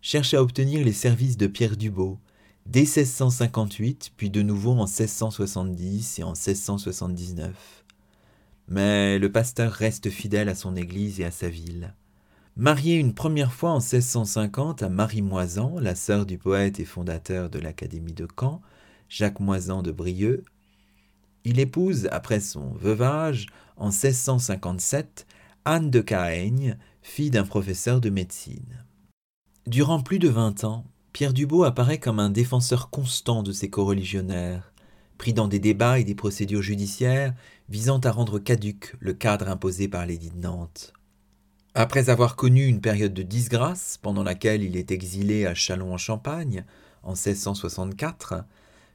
cherche 0.00 0.34
à 0.34 0.42
obtenir 0.42 0.84
les 0.84 0.92
services 0.92 1.36
de 1.36 1.46
Pierre 1.46 1.76
Dubos 1.76 2.18
dès 2.64 2.80
1658, 2.80 4.12
puis 4.16 4.30
de 4.30 4.42
nouveau 4.42 4.72
en 4.72 4.86
1670 4.86 6.18
et 6.18 6.22
en 6.22 6.32
1679. 6.32 7.84
Mais 8.68 9.18
le 9.18 9.30
pasteur 9.30 9.72
reste 9.72 10.10
fidèle 10.10 10.48
à 10.48 10.54
son 10.54 10.74
Église 10.74 11.20
et 11.20 11.24
à 11.24 11.30
sa 11.30 11.48
ville. 11.48 11.94
Marié 12.56 12.96
une 12.96 13.14
première 13.14 13.52
fois 13.52 13.70
en 13.70 13.80
1650 13.80 14.82
à 14.82 14.88
Marie 14.88 15.22
Moisan, 15.22 15.78
la 15.78 15.94
sœur 15.94 16.24
du 16.24 16.38
poète 16.38 16.80
et 16.80 16.86
fondateur 16.86 17.50
de 17.50 17.58
l'Académie 17.58 18.14
de 18.14 18.26
Caen, 18.38 18.62
Jacques 19.08 19.40
Moisan 19.40 19.82
de 19.82 19.92
Brieux, 19.92 20.42
il 21.44 21.60
épouse, 21.60 22.08
après 22.10 22.40
son 22.40 22.72
veuvage, 22.72 23.46
en 23.76 23.90
1657, 23.90 25.26
Anne 25.68 25.90
de 25.90 26.00
Caègne, 26.00 26.78
fille 27.02 27.30
d'un 27.30 27.42
professeur 27.42 28.00
de 28.00 28.08
médecine. 28.08 28.84
Durant 29.66 30.00
plus 30.00 30.20
de 30.20 30.28
vingt 30.28 30.62
ans, 30.62 30.84
Pierre 31.12 31.32
Dubois 31.32 31.66
apparaît 31.66 31.98
comme 31.98 32.20
un 32.20 32.30
défenseur 32.30 32.88
constant 32.88 33.42
de 33.42 33.50
ses 33.50 33.68
coreligionnaires, 33.68 34.72
pris 35.18 35.32
dans 35.32 35.48
des 35.48 35.58
débats 35.58 35.98
et 35.98 36.04
des 36.04 36.14
procédures 36.14 36.62
judiciaires 36.62 37.34
visant 37.68 37.98
à 37.98 38.12
rendre 38.12 38.38
caduque 38.38 38.94
le 39.00 39.12
cadre 39.12 39.48
imposé 39.48 39.88
par 39.88 40.06
l'édit 40.06 40.30
de 40.30 40.38
Nantes. 40.38 40.92
Après 41.74 42.10
avoir 42.10 42.36
connu 42.36 42.64
une 42.64 42.80
période 42.80 43.12
de 43.12 43.24
disgrâce 43.24 43.98
pendant 44.00 44.22
laquelle 44.22 44.62
il 44.62 44.76
est 44.76 44.92
exilé 44.92 45.46
à 45.46 45.54
Châlons-en-Champagne 45.56 46.64
en 47.02 47.14
1664, 47.14 48.44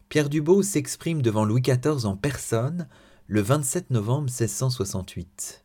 Pierre 0.07 0.29
Dubos 0.29 0.63
s'exprime 0.63 1.21
devant 1.21 1.43
Louis 1.43 1.63
XIV 1.63 2.05
en 2.05 2.15
personne 2.15 2.87
le 3.27 3.41
27 3.41 3.89
novembre 3.89 4.29
1668. 4.29 5.60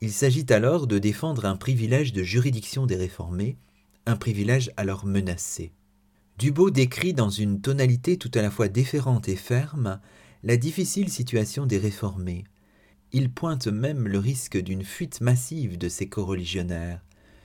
Il 0.00 0.12
s'agit 0.12 0.46
alors 0.50 0.86
de 0.86 0.98
défendre 0.98 1.44
un 1.44 1.56
privilège 1.56 2.12
de 2.12 2.22
juridiction 2.22 2.86
des 2.86 2.96
réformés, 2.96 3.58
un 4.06 4.16
privilège 4.16 4.70
alors 4.76 5.04
menacé. 5.04 5.72
Dubos 6.38 6.70
décrit 6.70 7.12
dans 7.12 7.28
une 7.28 7.60
tonalité 7.60 8.16
tout 8.16 8.30
à 8.34 8.40
la 8.40 8.50
fois 8.50 8.68
déférente 8.68 9.28
et 9.28 9.36
ferme 9.36 10.00
la 10.42 10.56
difficile 10.56 11.10
situation 11.10 11.66
des 11.66 11.76
réformés, 11.76 12.44
il 13.12 13.30
pointe 13.30 13.66
même 13.66 14.06
le 14.06 14.18
risque 14.18 14.56
d'une 14.56 14.84
fuite 14.84 15.20
massive 15.20 15.76
de 15.76 15.88
ces 15.88 16.08
coreligionnaires, 16.08 17.04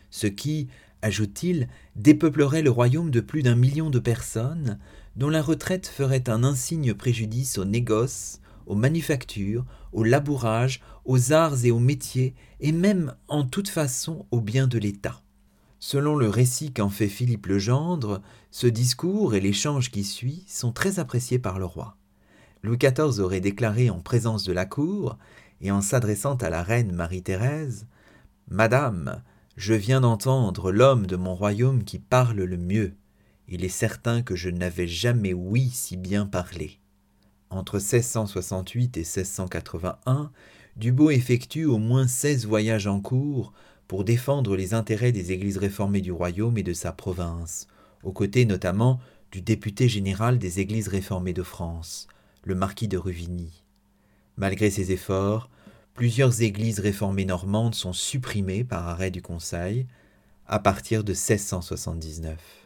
ce 0.09 0.27
qui, 0.27 0.67
ajoute-t-il, 1.01 1.67
dépeuplerait 1.95 2.61
le 2.61 2.69
royaume 2.69 3.11
de 3.11 3.19
plus 3.19 3.41
d'un 3.41 3.55
million 3.55 3.89
de 3.89 3.99
personnes, 3.99 4.79
dont 5.15 5.29
la 5.29 5.41
retraite 5.41 5.87
ferait 5.87 6.29
un 6.29 6.43
insigne 6.43 6.93
préjudice 6.93 7.57
aux 7.57 7.65
négoces, 7.65 8.39
aux 8.65 8.75
manufactures, 8.75 9.65
au 9.91 10.03
labourage, 10.03 10.81
aux 11.05 11.31
arts 11.31 11.63
et 11.63 11.71
aux 11.71 11.79
métiers, 11.79 12.35
et 12.59 12.71
même 12.71 13.15
en 13.27 13.43
toute 13.43 13.69
façon 13.69 14.25
aux 14.31 14.41
biens 14.41 14.67
de 14.67 14.77
l'État. 14.77 15.21
Selon 15.79 16.15
le 16.15 16.29
récit 16.29 16.73
qu'en 16.73 16.89
fait 16.89 17.07
Philippe 17.07 17.45
Legendre, 17.45 18.21
ce 18.51 18.67
discours 18.67 19.35
et 19.35 19.39
l'échange 19.39 19.91
qui 19.91 20.03
suit 20.03 20.43
sont 20.47 20.71
très 20.71 20.99
appréciés 20.99 21.39
par 21.39 21.59
le 21.59 21.65
roi. 21.65 21.97
Louis 22.63 22.77
XIV 22.77 23.19
aurait 23.19 23.41
déclaré 23.41 23.89
en 23.89 23.99
présence 23.99 24.43
de 24.43 24.53
la 24.53 24.65
cour 24.65 25.17
et 25.61 25.71
en 25.71 25.81
s'adressant 25.81 26.35
à 26.35 26.49
la 26.49 26.63
reine 26.63 26.91
Marie-Thérèse 26.91 27.85
Madame, 28.47 29.21
je 29.57 29.73
viens 29.73 30.01
d'entendre 30.01 30.71
l'homme 30.71 31.05
de 31.05 31.15
mon 31.15 31.35
royaume 31.35 31.83
qui 31.83 31.99
parle 31.99 32.41
le 32.41 32.57
mieux. 32.57 32.95
Il 33.47 33.63
est 33.63 33.69
certain 33.69 34.21
que 34.21 34.35
je 34.35 34.49
n'avais 34.49 34.87
jamais 34.87 35.33
oui 35.33 35.69
si 35.69 35.97
bien 35.97 36.25
parlé. 36.25 36.79
Entre 37.55 37.77
1668 37.77 38.97
et 38.97 38.99
1681, 38.99 40.29
Dubo 40.75 41.09
effectue 41.09 41.63
au 41.63 41.77
moins 41.77 42.05
seize 42.05 42.45
voyages 42.45 42.85
en 42.85 42.99
cours 42.99 43.53
pour 43.87 44.03
défendre 44.03 44.57
les 44.57 44.73
intérêts 44.73 45.13
des 45.13 45.31
églises 45.31 45.57
réformées 45.57 46.01
du 46.01 46.11
royaume 46.11 46.57
et 46.57 46.63
de 46.63 46.73
sa 46.73 46.91
province, 46.91 47.69
aux 48.03 48.11
côtés 48.11 48.43
notamment 48.43 48.99
du 49.31 49.39
député 49.39 49.87
général 49.87 50.37
des 50.37 50.59
églises 50.59 50.89
réformées 50.89 51.31
de 51.31 51.43
France, 51.43 52.09
le 52.43 52.55
marquis 52.55 52.89
de 52.89 52.97
Ruvigny. 52.97 53.63
Malgré 54.35 54.69
ces 54.69 54.91
efforts, 54.91 55.49
plusieurs 55.93 56.41
églises 56.41 56.81
réformées 56.81 57.23
normandes 57.23 57.75
sont 57.75 57.93
supprimées 57.93 58.65
par 58.65 58.89
arrêt 58.89 59.11
du 59.11 59.21
Conseil 59.21 59.87
à 60.45 60.59
partir 60.59 61.05
de 61.05 61.13
1679. 61.13 62.64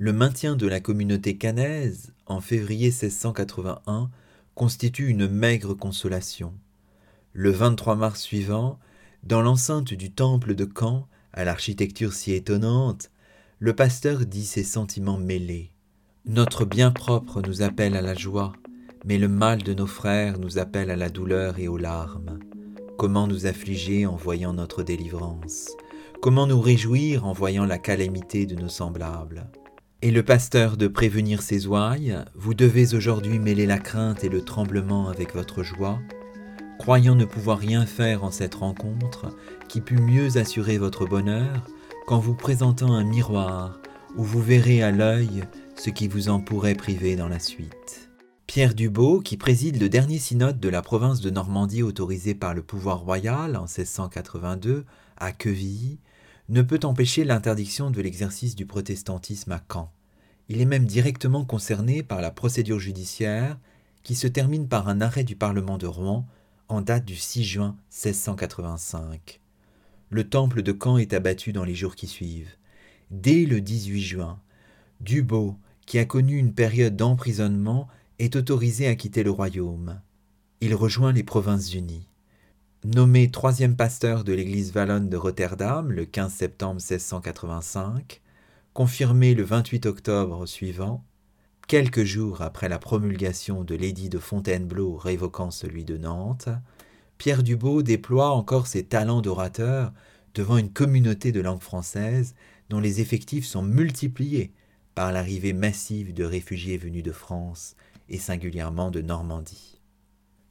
Le 0.00 0.12
maintien 0.12 0.54
de 0.54 0.68
la 0.68 0.78
communauté 0.78 1.36
canaise 1.36 2.12
en 2.26 2.40
février 2.40 2.90
1681 2.90 4.10
constitue 4.54 5.08
une 5.08 5.26
maigre 5.26 5.74
consolation. 5.74 6.54
Le 7.32 7.50
23 7.50 7.96
mars 7.96 8.20
suivant, 8.20 8.78
dans 9.24 9.42
l'enceinte 9.42 9.92
du 9.92 10.12
temple 10.12 10.54
de 10.54 10.68
Caen, 10.72 11.08
à 11.32 11.44
l'architecture 11.44 12.12
si 12.12 12.32
étonnante, 12.32 13.10
le 13.58 13.74
pasteur 13.74 14.24
dit 14.24 14.46
ses 14.46 14.62
sentiments 14.62 15.18
mêlés. 15.18 15.72
Notre 16.26 16.64
bien-propre 16.64 17.42
nous 17.42 17.62
appelle 17.62 17.96
à 17.96 18.00
la 18.00 18.14
joie, 18.14 18.52
mais 19.04 19.18
le 19.18 19.26
mal 19.26 19.64
de 19.64 19.74
nos 19.74 19.88
frères 19.88 20.38
nous 20.38 20.58
appelle 20.58 20.92
à 20.92 20.96
la 20.96 21.10
douleur 21.10 21.58
et 21.58 21.66
aux 21.66 21.76
larmes. 21.76 22.38
Comment 22.98 23.26
nous 23.26 23.46
affliger 23.46 24.06
en 24.06 24.14
voyant 24.14 24.52
notre 24.52 24.84
délivrance? 24.84 25.70
Comment 26.22 26.46
nous 26.46 26.60
réjouir 26.60 27.26
en 27.26 27.32
voyant 27.32 27.64
la 27.64 27.78
calamité 27.78 28.46
de 28.46 28.54
nos 28.54 28.68
semblables? 28.68 29.50
Et 30.00 30.12
le 30.12 30.22
pasteur 30.22 30.76
de 30.76 30.86
prévenir 30.86 31.42
ses 31.42 31.66
ouailles, 31.66 32.16
vous 32.36 32.54
devez 32.54 32.94
aujourd'hui 32.94 33.40
mêler 33.40 33.66
la 33.66 33.78
crainte 33.78 34.22
et 34.22 34.28
le 34.28 34.42
tremblement 34.42 35.08
avec 35.08 35.34
votre 35.34 35.64
joie, 35.64 35.98
croyant 36.78 37.16
ne 37.16 37.24
pouvoir 37.24 37.58
rien 37.58 37.84
faire 37.84 38.22
en 38.22 38.30
cette 38.30 38.54
rencontre 38.54 39.36
qui 39.68 39.80
pût 39.80 39.98
mieux 39.98 40.36
assurer 40.36 40.78
votre 40.78 41.04
bonheur 41.04 41.66
qu'en 42.06 42.20
vous 42.20 42.36
présentant 42.36 42.92
un 42.92 43.02
miroir 43.02 43.80
où 44.16 44.22
vous 44.22 44.40
verrez 44.40 44.84
à 44.84 44.92
l'œil 44.92 45.42
ce 45.74 45.90
qui 45.90 46.06
vous 46.06 46.28
en 46.28 46.38
pourrait 46.38 46.76
priver 46.76 47.16
dans 47.16 47.28
la 47.28 47.40
suite. 47.40 48.08
Pierre 48.46 48.74
Dubos, 48.74 49.20
qui 49.20 49.36
préside 49.36 49.80
le 49.80 49.88
dernier 49.88 50.18
synode 50.20 50.60
de 50.60 50.68
la 50.68 50.80
province 50.80 51.20
de 51.20 51.30
Normandie 51.30 51.82
autorisé 51.82 52.36
par 52.36 52.54
le 52.54 52.62
pouvoir 52.62 53.00
royal 53.00 53.56
en 53.56 53.64
1682 53.64 54.84
à 55.16 55.32
Quevilly, 55.32 55.98
ne 56.48 56.62
peut 56.62 56.80
empêcher 56.84 57.24
l'interdiction 57.24 57.90
de 57.90 58.00
l'exercice 58.00 58.54
du 58.54 58.64
protestantisme 58.64 59.52
à 59.52 59.62
Caen. 59.70 59.92
Il 60.48 60.60
est 60.60 60.66
même 60.66 60.86
directement 60.86 61.44
concerné 61.44 62.02
par 62.02 62.22
la 62.22 62.30
procédure 62.30 62.78
judiciaire 62.78 63.58
qui 64.02 64.14
se 64.14 64.26
termine 64.26 64.68
par 64.68 64.88
un 64.88 65.00
arrêt 65.02 65.24
du 65.24 65.36
Parlement 65.36 65.76
de 65.76 65.86
Rouen 65.86 66.26
en 66.68 66.80
date 66.80 67.04
du 67.04 67.16
6 67.16 67.44
juin 67.44 67.76
1685. 67.90 69.40
Le 70.10 70.28
temple 70.28 70.62
de 70.62 70.76
Caen 70.82 70.96
est 70.96 71.12
abattu 71.12 71.52
dans 71.52 71.64
les 71.64 71.74
jours 71.74 71.94
qui 71.94 72.06
suivent. 72.06 72.56
Dès 73.10 73.44
le 73.44 73.60
18 73.60 74.00
juin, 74.00 74.40
Dubos, 75.00 75.56
qui 75.84 75.98
a 75.98 76.06
connu 76.06 76.38
une 76.38 76.54
période 76.54 76.96
d'emprisonnement, 76.96 77.88
est 78.18 78.36
autorisé 78.36 78.86
à 78.86 78.94
quitter 78.94 79.22
le 79.22 79.30
royaume. 79.30 80.00
Il 80.60 80.74
rejoint 80.74 81.12
les 81.12 81.22
Provinces-Unies. 81.22 82.08
Nommé 82.84 83.28
troisième 83.28 83.74
pasteur 83.74 84.22
de 84.22 84.32
l'église 84.32 84.72
wallonne 84.72 85.08
de 85.08 85.16
Rotterdam 85.16 85.90
le 85.90 86.04
15 86.04 86.32
septembre 86.32 86.80
1685, 86.80 88.22
confirmé 88.72 89.34
le 89.34 89.42
28 89.42 89.86
octobre 89.86 90.46
suivant, 90.46 91.04
quelques 91.66 92.04
jours 92.04 92.40
après 92.40 92.68
la 92.68 92.78
promulgation 92.78 93.64
de 93.64 93.74
l'édit 93.74 94.08
de 94.08 94.20
Fontainebleau 94.20 94.96
révoquant 94.96 95.50
celui 95.50 95.84
de 95.84 95.96
Nantes, 95.96 96.50
Pierre 97.18 97.42
Dubos 97.42 97.82
déploie 97.82 98.30
encore 98.30 98.68
ses 98.68 98.84
talents 98.84 99.22
d'orateur 99.22 99.92
devant 100.34 100.56
une 100.56 100.72
communauté 100.72 101.32
de 101.32 101.40
langue 101.40 101.62
française 101.62 102.36
dont 102.68 102.78
les 102.78 103.00
effectifs 103.00 103.46
sont 103.46 103.62
multipliés 103.62 104.52
par 104.94 105.10
l'arrivée 105.10 105.52
massive 105.52 106.14
de 106.14 106.22
réfugiés 106.22 106.78
venus 106.78 107.02
de 107.02 107.12
France 107.12 107.74
et 108.08 108.18
singulièrement 108.18 108.92
de 108.92 109.00
Normandie. 109.00 109.77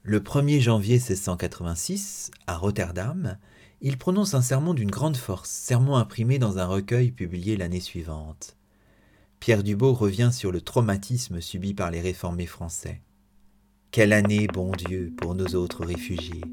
Le 0.10 0.22
1er 0.22 0.62
janvier 0.62 1.00
1686, 1.00 2.32
à 2.48 2.56
Rotterdam, 2.56 3.38
il 3.82 3.98
prononce 3.98 4.36
un 4.36 4.41
sermon 4.41 4.74
d'une 4.74 4.89
grande 4.89 5.17
force, 5.17 5.50
sermon 5.50 5.98
imprimé 5.98 6.39
dans 6.39 6.60
un 6.60 6.65
recueil 6.65 7.12
publié 7.12 7.58
l'année 7.58 7.82
suivante. 7.82 8.56
Pierre 9.41 9.63
Dubos 9.63 9.91
revient 9.91 10.30
sur 10.32 10.54
le 10.54 10.62
traumatisme 10.62 11.41
subi 11.41 11.74
par 11.74 11.91
les 11.91 12.00
réformés 12.00 12.46
français. 12.46 13.02
Quelle 13.91 14.13
année, 14.13 14.48
bon 14.48 14.72
Dieu, 14.72 15.12
pour 15.17 15.36
nos 15.36 15.56
autres 15.56 15.84
réfugiés. 15.84 16.46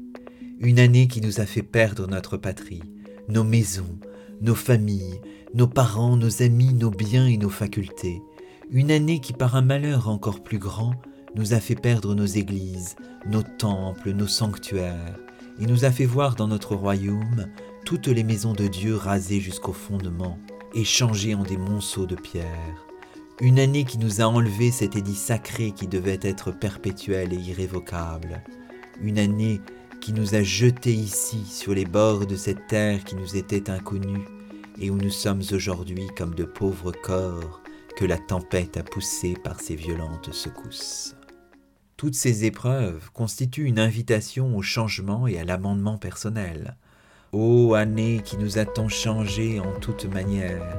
Une 0.59 0.77
année 0.77 1.07
qui 1.07 1.21
nous 1.21 1.39
a 1.39 1.45
fait 1.45 1.63
perdre 1.63 2.07
notre 2.07 2.35
patrie, 2.35 2.83
nos 3.29 3.45
maisons, 3.45 3.97
nos 4.41 4.55
familles, 4.55 5.21
nos 5.53 5.67
parents, 5.67 6.17
nos 6.17 6.41
amis, 6.41 6.73
nos 6.73 6.91
biens 6.91 7.27
et 7.27 7.37
nos 7.37 7.49
facultés, 7.49 8.21
une 8.69 8.91
année 8.91 9.21
qui 9.21 9.31
par 9.31 9.55
un 9.55 9.61
malheur 9.61 10.09
encore 10.09 10.43
plus 10.43 10.59
grand 10.59 10.95
nous 11.35 11.53
a 11.53 11.59
fait 11.59 11.75
perdre 11.75 12.15
nos 12.15 12.25
églises, 12.25 12.95
nos 13.27 13.43
temples, 13.43 14.11
nos 14.11 14.27
sanctuaires, 14.27 15.19
et 15.59 15.65
nous 15.65 15.85
a 15.85 15.91
fait 15.91 16.05
voir 16.05 16.35
dans 16.35 16.47
notre 16.47 16.75
royaume 16.75 17.47
toutes 17.85 18.07
les 18.07 18.23
maisons 18.23 18.53
de 18.53 18.67
Dieu 18.67 18.95
rasées 18.95 19.39
jusqu'au 19.39 19.73
fondement 19.73 20.39
et 20.73 20.83
changées 20.83 21.35
en 21.35 21.43
des 21.43 21.57
monceaux 21.57 22.05
de 22.05 22.15
pierre. 22.15 22.85
Une 23.41 23.59
année 23.59 23.83
qui 23.83 23.97
nous 23.97 24.21
a 24.21 24.25
enlevé 24.25 24.71
cet 24.71 24.95
édit 24.95 25.15
sacré 25.15 25.71
qui 25.71 25.87
devait 25.87 26.19
être 26.21 26.51
perpétuel 26.51 27.33
et 27.33 27.37
irrévocable. 27.37 28.41
Une 29.01 29.19
année 29.19 29.59
qui 29.99 30.13
nous 30.13 30.35
a 30.35 30.43
jetés 30.43 30.93
ici 30.93 31.45
sur 31.45 31.73
les 31.73 31.85
bords 31.85 32.25
de 32.25 32.35
cette 32.35 32.67
terre 32.67 33.03
qui 33.03 33.15
nous 33.15 33.35
était 33.35 33.69
inconnue 33.69 34.25
et 34.79 34.89
où 34.89 34.95
nous 34.95 35.09
sommes 35.09 35.41
aujourd'hui 35.51 36.07
comme 36.17 36.35
de 36.35 36.45
pauvres 36.45 36.91
corps 36.91 37.61
que 37.97 38.05
la 38.05 38.17
tempête 38.17 38.77
a 38.77 38.83
poussé 38.83 39.35
par 39.43 39.59
ses 39.59 39.75
violentes 39.75 40.33
secousses. 40.33 41.14
Toutes 41.97 42.15
ces 42.15 42.43
épreuves 42.43 43.09
constituent 43.13 43.63
une 43.63 43.79
invitation 43.79 44.57
au 44.57 44.61
changement 44.61 45.27
et 45.27 45.39
à 45.39 45.45
l'amendement 45.45 45.97
personnel, 45.97 46.75
Ô 47.31 47.73
année 47.73 48.21
qui 48.23 48.37
nous 48.37 48.57
a 48.57 48.65
tant 48.65 48.89
changé 48.89 49.61
en 49.61 49.79
toute 49.79 50.03
manière, 50.13 50.77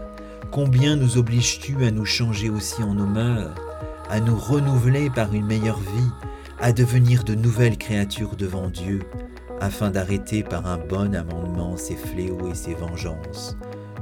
combien 0.52 0.94
nous 0.94 1.16
obliges-tu 1.16 1.86
à 1.86 1.90
nous 1.90 2.04
changer 2.04 2.50
aussi 2.50 2.82
en 2.82 2.92
nos 2.92 3.06
mœurs, 3.06 3.54
à 4.10 4.20
nous 4.20 4.36
renouveler 4.36 5.08
par 5.08 5.32
une 5.32 5.46
meilleure 5.46 5.80
vie, 5.80 6.10
à 6.60 6.74
devenir 6.74 7.24
de 7.24 7.34
nouvelles 7.34 7.78
créatures 7.78 8.36
devant 8.36 8.68
Dieu, 8.68 9.00
afin 9.58 9.90
d'arrêter 9.90 10.42
par 10.42 10.66
un 10.66 10.76
bon 10.76 11.14
amendement 11.14 11.78
ses 11.78 11.96
fléaux 11.96 12.50
et 12.50 12.54
ses 12.54 12.74
vengeances, 12.74 13.56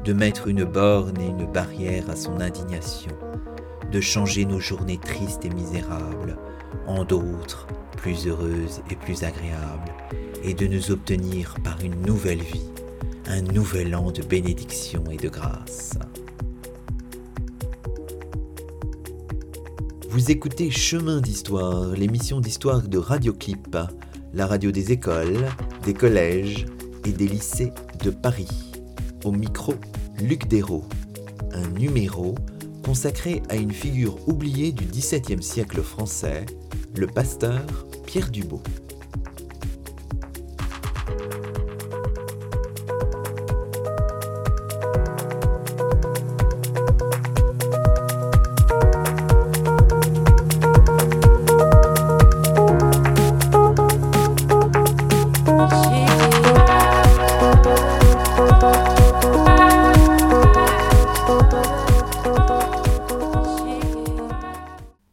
de 0.05 0.13
mettre 0.13 0.49
une 0.49 0.65
borne 0.65 1.21
et 1.21 1.29
une 1.29 1.47
barrière 1.47 2.11
à 2.11 2.17
son 2.17 2.41
indignation, 2.41 3.13
de 3.93 4.01
changer 4.01 4.47
nos 4.47 4.59
journées 4.59 4.99
tristes 4.99 5.45
et 5.45 5.51
misérables 5.51 6.37
en 6.87 7.05
d'autres 7.05 7.67
plus 7.97 8.27
heureuses 8.27 8.83
et 8.91 8.97
plus 8.97 9.25
agréables, 9.25 9.93
et 10.43 10.55
de 10.55 10.67
nous 10.67 10.91
obtenir 10.91 11.55
par 11.65 11.81
une 11.83 12.01
nouvelle 12.03 12.43
vie, 12.43 12.69
un 13.27 13.41
nouvel 13.41 13.95
an 13.95 14.11
de 14.11 14.23
bénédiction 14.23 15.05
et 15.11 15.17
de 15.17 15.29
grâce. 15.29 15.99
Vous 20.11 20.31
écoutez 20.31 20.71
Chemin 20.71 21.21
d'Histoire, 21.21 21.89
l'émission 21.89 22.41
d'histoire 22.41 22.83
de 22.83 22.99
Radioclip, 22.99 23.77
la 24.33 24.47
radio 24.47 24.71
des 24.71 24.93
écoles, 24.93 25.47
des 25.85 25.95
collèges 25.95 26.67
et 27.05 27.11
des 27.11 27.27
lycées 27.27 27.73
de 28.03 28.11
Paris. 28.11 28.73
Au 29.25 29.33
micro, 29.33 29.75
Luc 30.21 30.47
Dérault. 30.47 30.85
Un 31.53 31.69
numéro 31.71 32.35
consacré 32.85 33.43
à 33.49 33.57
une 33.57 33.73
figure 33.73 34.17
oubliée 34.29 34.73
du 34.73 34.85
XVIIe 34.85 35.43
siècle 35.43 35.83
français, 35.83 36.45
le 36.97 37.07
pasteur 37.07 37.61
Pierre 38.07 38.31
Dubos. 38.31 38.63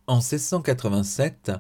En 0.08 0.18
1687, 0.18 1.52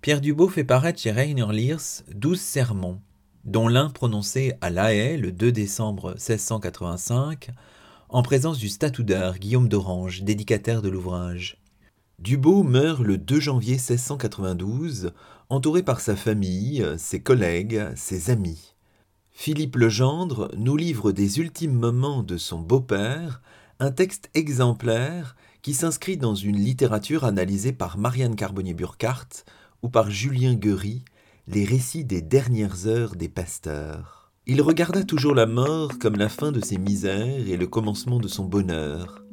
Pierre 0.00 0.22
Dubos 0.22 0.48
fait 0.48 0.64
paraître 0.64 0.98
chez 0.98 1.10
Rainer 1.10 1.52
Lears 1.52 2.04
douze 2.14 2.40
sermons, 2.40 3.02
dont 3.44 3.68
l'un 3.68 3.90
prononcé 3.90 4.54
à 4.62 4.70
La 4.70 4.94
Haye 4.94 5.18
le 5.18 5.30
2 5.30 5.52
décembre 5.52 6.12
1685, 6.12 7.50
en 8.08 8.22
présence 8.22 8.56
du 8.56 8.70
statuaire 8.70 9.38
Guillaume 9.38 9.68
d'Orange, 9.68 10.22
dédicataire 10.22 10.80
de 10.80 10.88
l'ouvrage. 10.88 11.58
Dubos 12.18 12.62
meurt 12.62 13.02
le 13.02 13.18
2 13.18 13.40
janvier 13.40 13.74
1692, 13.74 15.12
entouré 15.50 15.82
par 15.82 16.00
sa 16.00 16.16
famille, 16.16 16.82
ses 16.96 17.20
collègues, 17.20 17.88
ses 17.94 18.30
amis. 18.30 18.74
Philippe 19.32 19.76
Legendre 19.76 20.50
nous 20.56 20.78
livre 20.78 21.12
des 21.12 21.40
ultimes 21.40 21.78
moments 21.78 22.22
de 22.22 22.38
son 22.38 22.58
beau-père, 22.58 23.42
un 23.80 23.90
texte 23.90 24.30
exemplaire 24.32 25.36
qui 25.60 25.74
s'inscrit 25.74 26.16
dans 26.16 26.34
une 26.34 26.56
littérature 26.56 27.24
analysée 27.24 27.74
par 27.74 27.98
Marianne 27.98 28.34
Carbonnier-Burkhardt, 28.34 29.44
ou 29.82 29.88
par 29.88 30.10
Julien 30.10 30.54
Guery 30.54 31.04
les 31.46 31.64
récits 31.64 32.04
des 32.04 32.22
dernières 32.22 32.86
heures 32.86 33.16
des 33.16 33.28
pasteurs. 33.28 34.32
Il 34.46 34.62
regarda 34.62 35.04
toujours 35.04 35.34
la 35.34 35.46
mort 35.46 35.98
comme 35.98 36.16
la 36.16 36.28
fin 36.28 36.52
de 36.52 36.64
ses 36.64 36.78
misères 36.78 37.48
et 37.48 37.56
le 37.56 37.66
commencement 37.66 38.18
de 38.18 38.28
son 38.28 38.44
bonheur. 38.44 39.24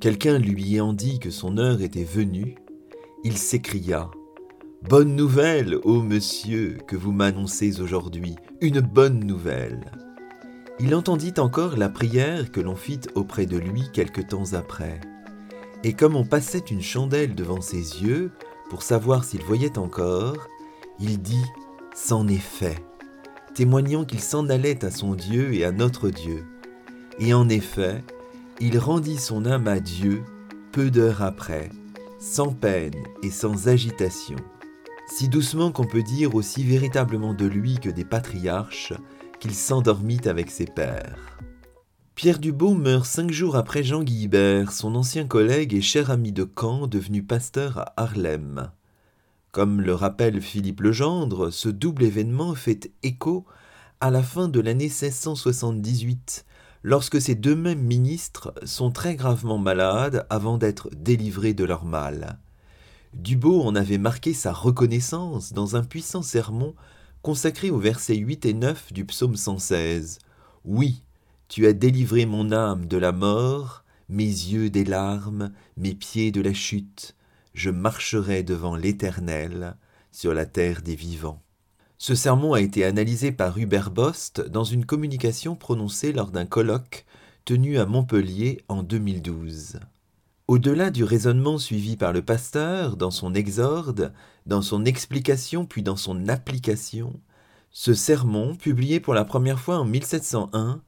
Quelqu'un 0.00 0.38
lui 0.38 0.74
ayant 0.74 0.92
dit 0.92 1.18
que 1.18 1.30
son 1.30 1.58
heure 1.58 1.82
était 1.82 2.04
venue, 2.04 2.56
il 3.24 3.36
s'écria 3.36 4.10
Bonne 4.88 5.14
nouvelle, 5.14 5.76
ô 5.84 6.00
monsieur, 6.00 6.78
que 6.86 6.96
vous 6.96 7.12
m'annoncez 7.12 7.82
aujourd'hui, 7.82 8.36
une 8.62 8.80
bonne 8.80 9.20
nouvelle. 9.20 9.92
Il 10.78 10.94
entendit 10.94 11.34
encore 11.36 11.76
la 11.76 11.90
prière 11.90 12.50
que 12.50 12.60
l'on 12.60 12.76
fit 12.76 13.00
auprès 13.14 13.44
de 13.44 13.58
lui 13.58 13.82
quelque 13.92 14.22
temps 14.22 14.54
après. 14.54 15.00
Et 15.84 15.92
comme 15.92 16.16
on 16.16 16.24
passait 16.24 16.64
une 16.70 16.80
chandelle 16.80 17.34
devant 17.34 17.60
ses 17.60 18.02
yeux, 18.02 18.32
pour 18.70 18.82
savoir 18.82 19.24
s'il 19.24 19.42
voyait 19.42 19.76
encore, 19.76 20.48
il 21.00 21.20
dit 21.20 21.44
C'en 21.94 22.28
est 22.28 22.36
fait, 22.36 22.82
témoignant 23.54 24.04
qu'il 24.04 24.20
s'en 24.20 24.48
allait 24.48 24.84
à 24.84 24.90
son 24.92 25.14
Dieu 25.14 25.52
et 25.52 25.64
à 25.64 25.72
notre 25.72 26.08
Dieu. 26.08 26.46
Et 27.18 27.34
en 27.34 27.48
effet, 27.48 28.02
il 28.60 28.78
rendit 28.78 29.18
son 29.18 29.44
âme 29.44 29.66
à 29.66 29.80
Dieu 29.80 30.22
peu 30.72 30.90
d'heures 30.90 31.22
après, 31.22 31.68
sans 32.20 32.52
peine 32.52 32.94
et 33.24 33.30
sans 33.30 33.66
agitation, 33.66 34.36
si 35.08 35.28
doucement 35.28 35.72
qu'on 35.72 35.84
peut 35.84 36.04
dire 36.04 36.36
aussi 36.36 36.62
véritablement 36.62 37.34
de 37.34 37.46
lui 37.46 37.74
que 37.74 37.90
des 37.90 38.04
patriarches, 38.04 38.92
qu'il 39.40 39.54
s'endormit 39.54 40.20
avec 40.26 40.48
ses 40.50 40.66
pères. 40.66 41.38
Pierre 42.20 42.38
Dubos 42.38 42.74
meurt 42.74 43.06
cinq 43.06 43.30
jours 43.30 43.56
après 43.56 43.82
Jean 43.82 44.02
Guibert, 44.02 44.72
son 44.72 44.94
ancien 44.94 45.26
collègue 45.26 45.72
et 45.72 45.80
cher 45.80 46.10
ami 46.10 46.32
de 46.32 46.44
camp, 46.44 46.86
devenu 46.86 47.22
pasteur 47.22 47.78
à 47.78 47.94
Harlem. 47.96 48.70
Comme 49.52 49.80
le 49.80 49.94
rappelle 49.94 50.42
Philippe 50.42 50.82
Legendre, 50.82 51.50
ce 51.50 51.70
double 51.70 52.02
événement 52.02 52.54
fait 52.54 52.92
écho 53.02 53.46
à 54.00 54.10
la 54.10 54.22
fin 54.22 54.48
de 54.48 54.60
l'année 54.60 54.90
1678, 54.90 56.44
lorsque 56.82 57.22
ces 57.22 57.36
deux 57.36 57.56
mêmes 57.56 57.80
ministres 57.80 58.52
sont 58.66 58.90
très 58.90 59.14
gravement 59.14 59.56
malades 59.56 60.26
avant 60.28 60.58
d'être 60.58 60.90
délivrés 60.94 61.54
de 61.54 61.64
leur 61.64 61.86
mal. 61.86 62.38
Dubos 63.14 63.62
en 63.62 63.74
avait 63.74 63.96
marqué 63.96 64.34
sa 64.34 64.52
reconnaissance 64.52 65.54
dans 65.54 65.74
un 65.74 65.82
puissant 65.82 66.20
sermon 66.20 66.74
consacré 67.22 67.70
aux 67.70 67.78
versets 67.78 68.16
8 68.16 68.44
et 68.44 68.52
9 68.52 68.92
du 68.92 69.06
psaume 69.06 69.36
116. 69.36 70.18
Oui, 70.66 71.02
tu 71.50 71.66
as 71.66 71.72
délivré 71.72 72.26
mon 72.26 72.52
âme 72.52 72.86
de 72.86 72.96
la 72.96 73.10
mort, 73.10 73.82
mes 74.08 74.22
yeux 74.22 74.70
des 74.70 74.84
larmes, 74.84 75.50
mes 75.76 75.94
pieds 75.94 76.30
de 76.30 76.40
la 76.40 76.54
chute. 76.54 77.16
Je 77.54 77.70
marcherai 77.70 78.44
devant 78.44 78.76
l'Éternel 78.76 79.76
sur 80.12 80.32
la 80.32 80.46
terre 80.46 80.80
des 80.80 80.94
vivants. 80.94 81.42
Ce 81.98 82.14
sermon 82.14 82.52
a 82.52 82.60
été 82.60 82.84
analysé 82.84 83.32
par 83.32 83.58
Hubert 83.58 83.90
Bost 83.90 84.40
dans 84.40 84.62
une 84.62 84.86
communication 84.86 85.56
prononcée 85.56 86.12
lors 86.12 86.30
d'un 86.30 86.46
colloque 86.46 87.04
tenu 87.44 87.78
à 87.78 87.84
Montpellier 87.84 88.62
en 88.68 88.84
2012. 88.84 89.80
Au-delà 90.46 90.90
du 90.90 91.02
raisonnement 91.02 91.58
suivi 91.58 91.96
par 91.96 92.12
le 92.12 92.22
pasteur 92.22 92.96
dans 92.96 93.10
son 93.10 93.34
exorde, 93.34 94.12
dans 94.46 94.62
son 94.62 94.84
explication 94.84 95.66
puis 95.66 95.82
dans 95.82 95.96
son 95.96 96.28
application, 96.28 97.20
ce 97.72 97.92
sermon, 97.92 98.54
publié 98.54 99.00
pour 99.00 99.14
la 99.14 99.24
première 99.24 99.58
fois 99.58 99.78
en 99.78 99.84
1701, 99.84 100.80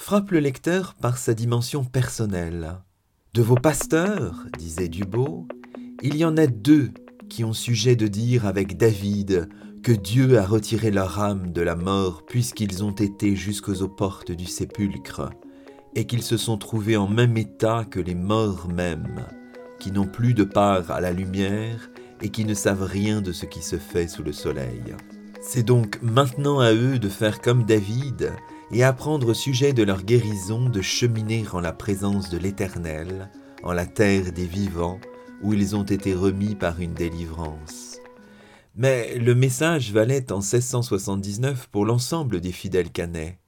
frappe 0.00 0.30
le 0.30 0.40
lecteur 0.40 0.94
par 0.94 1.18
sa 1.18 1.34
dimension 1.34 1.84
personnelle. 1.84 2.78
De 3.34 3.42
vos 3.42 3.54
pasteurs, 3.54 4.46
disait 4.58 4.88
Dubos, 4.88 5.46
il 6.02 6.16
y 6.16 6.24
en 6.24 6.38
a 6.38 6.46
deux 6.46 6.90
qui 7.28 7.44
ont 7.44 7.52
sujet 7.52 7.96
de 7.96 8.06
dire 8.08 8.46
avec 8.46 8.78
David 8.78 9.50
que 9.82 9.92
Dieu 9.92 10.38
a 10.38 10.46
retiré 10.46 10.90
leur 10.90 11.20
âme 11.20 11.52
de 11.52 11.60
la 11.60 11.76
mort 11.76 12.24
puisqu'ils 12.24 12.82
ont 12.82 12.92
été 12.92 13.36
jusqu'aux 13.36 13.86
portes 13.88 14.32
du 14.32 14.46
sépulcre, 14.46 15.28
et 15.94 16.06
qu'ils 16.06 16.22
se 16.22 16.38
sont 16.38 16.56
trouvés 16.56 16.96
en 16.96 17.06
même 17.06 17.36
état 17.36 17.84
que 17.84 18.00
les 18.00 18.14
morts 18.14 18.68
mêmes, 18.68 19.26
qui 19.78 19.92
n'ont 19.92 20.08
plus 20.08 20.32
de 20.32 20.44
part 20.44 20.90
à 20.90 21.02
la 21.02 21.12
lumière 21.12 21.90
et 22.22 22.30
qui 22.30 22.46
ne 22.46 22.54
savent 22.54 22.84
rien 22.84 23.20
de 23.20 23.32
ce 23.32 23.44
qui 23.44 23.60
se 23.62 23.76
fait 23.76 24.08
sous 24.08 24.22
le 24.22 24.32
soleil. 24.32 24.82
C'est 25.42 25.62
donc 25.62 26.00
maintenant 26.00 26.58
à 26.58 26.72
eux 26.72 26.98
de 26.98 27.08
faire 27.10 27.42
comme 27.42 27.64
David 27.64 28.32
et 28.72 28.84
apprendre 28.84 29.28
au 29.28 29.34
sujet 29.34 29.72
de 29.72 29.82
leur 29.82 30.02
guérison 30.02 30.68
de 30.68 30.80
cheminer 30.80 31.44
en 31.52 31.60
la 31.60 31.72
présence 31.72 32.30
de 32.30 32.38
l'Éternel, 32.38 33.30
en 33.62 33.72
la 33.72 33.86
terre 33.86 34.32
des 34.32 34.46
vivants, 34.46 35.00
où 35.42 35.54
ils 35.54 35.74
ont 35.74 35.84
été 35.84 36.14
remis 36.14 36.54
par 36.54 36.80
une 36.80 36.94
délivrance. 36.94 37.98
Mais 38.76 39.18
le 39.18 39.34
message 39.34 39.92
valait 39.92 40.30
en 40.32 40.38
1679 40.38 41.68
pour 41.72 41.84
l'ensemble 41.84 42.40
des 42.40 42.52
fidèles 42.52 42.90
canets. 42.90 43.38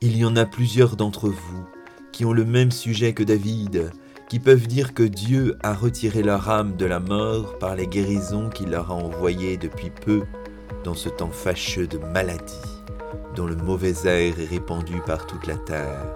Il 0.00 0.16
y 0.16 0.24
en 0.24 0.36
a 0.36 0.44
plusieurs 0.44 0.96
d'entre 0.96 1.28
vous 1.28 1.64
qui 2.12 2.24
ont 2.24 2.32
le 2.32 2.44
même 2.44 2.70
sujet 2.70 3.12
que 3.14 3.22
David, 3.22 3.90
qui 4.28 4.38
peuvent 4.38 4.66
dire 4.66 4.92
que 4.92 5.02
Dieu 5.02 5.56
a 5.62 5.72
retiré 5.72 6.22
leur 6.22 6.50
âme 6.50 6.76
de 6.76 6.84
la 6.84 7.00
mort 7.00 7.58
par 7.58 7.74
les 7.74 7.86
guérisons 7.86 8.50
qu'il 8.50 8.70
leur 8.70 8.90
a 8.90 8.94
envoyées 8.94 9.56
depuis 9.56 9.90
peu 9.90 10.22
dans 10.84 10.94
ce 10.94 11.08
temps 11.08 11.30
fâcheux 11.30 11.86
de 11.86 11.98
maladie 11.98 12.77
dont 13.34 13.46
le 13.46 13.56
mauvais 13.56 13.94
air 14.04 14.40
est 14.40 14.48
répandu 14.48 15.00
par 15.06 15.26
toute 15.26 15.46
la 15.46 15.56
terre. 15.56 16.14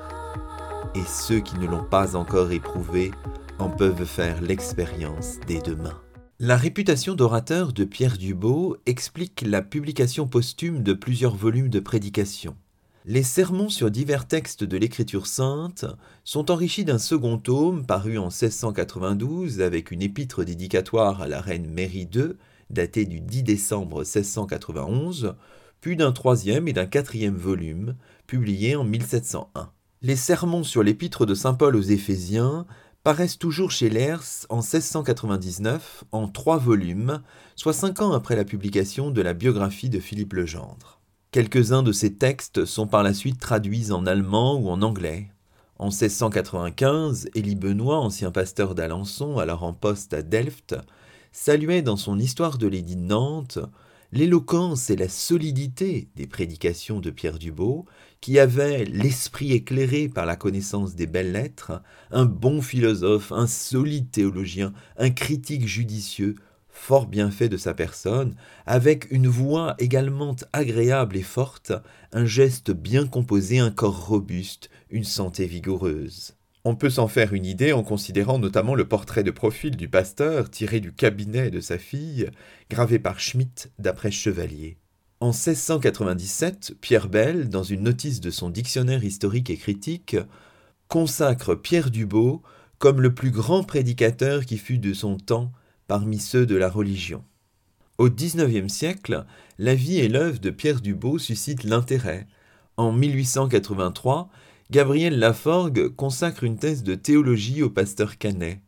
Et 0.94 1.04
ceux 1.06 1.40
qui 1.40 1.58
ne 1.58 1.66
l'ont 1.66 1.84
pas 1.84 2.16
encore 2.16 2.52
éprouvé 2.52 3.10
en 3.58 3.70
peuvent 3.70 4.04
faire 4.04 4.40
l'expérience 4.40 5.38
dès 5.46 5.60
demain. 5.60 5.98
La 6.38 6.56
réputation 6.56 7.14
d'orateur 7.14 7.72
de 7.72 7.84
Pierre 7.84 8.18
Dubos 8.18 8.76
explique 8.86 9.44
la 9.46 9.62
publication 9.62 10.26
posthume 10.26 10.82
de 10.82 10.92
plusieurs 10.92 11.36
volumes 11.36 11.68
de 11.68 11.78
prédications. 11.78 12.56
Les 13.04 13.22
sermons 13.22 13.68
sur 13.68 13.90
divers 13.90 14.28
textes 14.28 14.62
de 14.62 14.76
l'Écriture 14.76 15.26
sainte 15.26 15.86
sont 16.22 16.52
enrichis 16.52 16.84
d'un 16.84 16.98
second 16.98 17.36
tome 17.36 17.84
paru 17.84 18.16
en 18.16 18.28
1692 18.28 19.60
avec 19.60 19.90
une 19.90 20.02
épître 20.02 20.44
dédicatoire 20.44 21.20
à 21.20 21.26
la 21.28 21.40
reine 21.40 21.68
Mary 21.68 22.08
II, 22.14 22.34
datée 22.70 23.04
du 23.04 23.20
10 23.20 23.42
décembre 23.42 23.98
1691, 23.98 25.34
puis 25.82 25.96
d'un 25.96 26.12
troisième 26.12 26.68
et 26.68 26.72
d'un 26.72 26.86
quatrième 26.86 27.36
volume, 27.36 27.96
publié 28.28 28.76
en 28.76 28.84
1701. 28.84 29.72
Les 30.00 30.16
sermons 30.16 30.62
sur 30.62 30.84
l'épître 30.84 31.26
de 31.26 31.34
Saint 31.34 31.54
Paul 31.54 31.74
aux 31.74 31.82
Éphésiens 31.82 32.66
paraissent 33.02 33.38
toujours 33.38 33.72
chez 33.72 33.90
Lers 33.90 34.46
en 34.48 34.58
1699 34.58 36.04
en 36.12 36.28
trois 36.28 36.58
volumes, 36.58 37.20
soit 37.56 37.72
cinq 37.72 38.00
ans 38.00 38.12
après 38.12 38.36
la 38.36 38.44
publication 38.44 39.10
de 39.10 39.20
la 39.22 39.34
biographie 39.34 39.90
de 39.90 39.98
Philippe 39.98 40.34
Legendre. 40.34 41.00
Quelques-uns 41.32 41.82
de 41.82 41.92
ces 41.92 42.14
textes 42.14 42.64
sont 42.64 42.86
par 42.86 43.02
la 43.02 43.12
suite 43.12 43.40
traduits 43.40 43.90
en 43.90 44.06
allemand 44.06 44.54
ou 44.54 44.68
en 44.68 44.82
anglais. 44.82 45.32
En 45.80 45.86
1695, 45.86 47.28
Élie 47.34 47.56
Benoît, 47.56 47.98
ancien 47.98 48.30
pasteur 48.30 48.76
d'Alençon, 48.76 49.38
alors 49.38 49.64
en 49.64 49.72
poste 49.72 50.14
à 50.14 50.22
Delft, 50.22 50.76
saluait 51.32 51.82
dans 51.82 51.96
son 51.96 52.20
Histoire 52.20 52.56
de 52.56 52.68
l'édit 52.68 52.94
de 52.94 53.00
Nantes 53.00 53.58
l'éloquence 54.12 54.90
et 54.90 54.96
la 54.96 55.08
solidité 55.08 56.08
des 56.16 56.26
prédications 56.26 57.00
de 57.00 57.10
Pierre 57.10 57.38
Dubo, 57.38 57.86
qui 58.20 58.38
avait 58.38 58.84
l'esprit 58.84 59.52
éclairé 59.52 60.08
par 60.08 60.26
la 60.26 60.36
connaissance 60.36 60.94
des 60.94 61.06
belles 61.06 61.32
lettres, 61.32 61.82
un 62.10 62.26
bon 62.26 62.60
philosophe, 62.60 63.32
un 63.32 63.46
solide 63.46 64.10
théologien, 64.10 64.72
un 64.98 65.10
critique 65.10 65.66
judicieux, 65.66 66.36
fort 66.68 67.06
bien 67.06 67.30
fait 67.30 67.48
de 67.48 67.56
sa 67.56 67.74
personne, 67.74 68.36
avec 68.66 69.10
une 69.10 69.28
voix 69.28 69.74
également 69.78 70.36
agréable 70.52 71.16
et 71.16 71.22
forte, 71.22 71.72
un 72.12 72.26
geste 72.26 72.70
bien 72.70 73.06
composé, 73.06 73.58
un 73.58 73.70
corps 73.70 74.06
robuste, 74.06 74.68
une 74.90 75.04
santé 75.04 75.46
vigoureuse. 75.46 76.34
On 76.64 76.76
peut 76.76 76.90
s'en 76.90 77.08
faire 77.08 77.34
une 77.34 77.44
idée 77.44 77.72
en 77.72 77.82
considérant 77.82 78.38
notamment 78.38 78.76
le 78.76 78.86
portrait 78.86 79.24
de 79.24 79.32
profil 79.32 79.76
du 79.76 79.88
pasteur 79.88 80.48
tiré 80.48 80.78
du 80.78 80.92
cabinet 80.92 81.50
de 81.50 81.60
sa 81.60 81.76
fille, 81.76 82.30
gravé 82.70 83.00
par 83.00 83.18
Schmitt 83.18 83.72
d'après 83.80 84.12
Chevalier. 84.12 84.76
En 85.18 85.30
1697, 85.30 86.74
Pierre 86.80 87.08
Bell, 87.08 87.48
dans 87.48 87.64
une 87.64 87.82
notice 87.82 88.20
de 88.20 88.30
son 88.30 88.48
dictionnaire 88.48 89.02
historique 89.02 89.50
et 89.50 89.56
critique, 89.56 90.16
consacre 90.86 91.56
Pierre 91.56 91.90
Dubo 91.90 92.42
comme 92.78 93.00
le 93.00 93.14
plus 93.14 93.30
grand 93.30 93.64
prédicateur 93.64 94.44
qui 94.44 94.58
fut 94.58 94.78
de 94.78 94.92
son 94.92 95.16
temps 95.16 95.52
parmi 95.88 96.18
ceux 96.18 96.46
de 96.46 96.56
la 96.56 96.68
religion. 96.68 97.24
Au 97.98 98.08
XIXe 98.08 98.72
siècle, 98.72 99.24
la 99.58 99.74
vie 99.74 99.98
et 99.98 100.08
l'œuvre 100.08 100.38
de 100.38 100.50
Pierre 100.50 100.80
Dubo 100.80 101.18
suscitent 101.18 101.64
l'intérêt. 101.64 102.26
En 102.76 102.92
1883, 102.92 104.30
Gabriel 104.72 105.18
Laforgue 105.18 105.94
consacre 105.96 106.44
une 106.44 106.56
thèse 106.56 106.82
de 106.82 106.94
théologie 106.94 107.62
au 107.62 107.68
pasteur 107.68 108.16
Canet. 108.16 108.62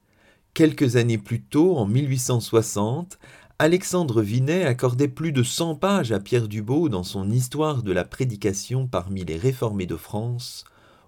Quelques 0.52 0.96
années 0.96 1.16
plus 1.16 1.40
tôt, 1.40 1.78
en 1.78 1.86
1860, 1.86 3.18
Alexandre 3.58 4.20
Vinet 4.20 4.66
accordait 4.66 5.08
plus 5.08 5.32
de 5.32 5.42
100 5.42 5.76
pages 5.76 6.12
à 6.12 6.20
Pierre 6.20 6.46
Dubo 6.46 6.90
dans 6.90 7.04
son 7.04 7.30
Histoire 7.30 7.82
de 7.82 7.90
la 7.90 8.04
prédication 8.04 8.86
parmi 8.86 9.24
les 9.24 9.38
réformés 9.38 9.86
de 9.86 9.96
France 9.96 10.66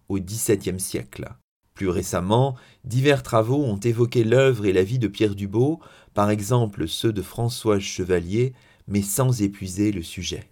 au 0.09 0.19
XVIIe 0.19 0.81
siècle. 0.81 1.29
Plus 1.75 1.91
récemment, 1.91 2.57
divers 2.85 3.23
travaux 3.23 3.65
ont 3.65 3.77
évoqué 3.77 4.25
l'œuvre 4.25 4.65
et 4.65 4.73
la 4.73 4.83
vie 4.83 4.99
de 4.99 5.09
Pierre 5.09 5.35
Dubo, 5.35 5.79
par 6.15 6.31
exemple 6.31 6.89
ceux 6.89 7.13
de 7.13 7.21
François 7.21 7.81
Chevalier, 7.81 8.55
mais 8.89 9.03
sans 9.03 9.43
épuiser 9.43 9.93
le 9.93 10.03
sujet. 10.03 10.49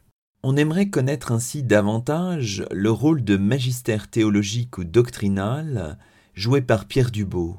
On 0.46 0.58
aimerait 0.58 0.90
connaître 0.90 1.32
ainsi 1.32 1.62
davantage 1.62 2.66
le 2.70 2.90
rôle 2.90 3.24
de 3.24 3.38
magistère 3.38 4.10
théologique 4.10 4.76
ou 4.76 4.84
doctrinal 4.84 5.96
joué 6.34 6.60
par 6.60 6.84
Pierre 6.84 7.10
Dubo. 7.10 7.56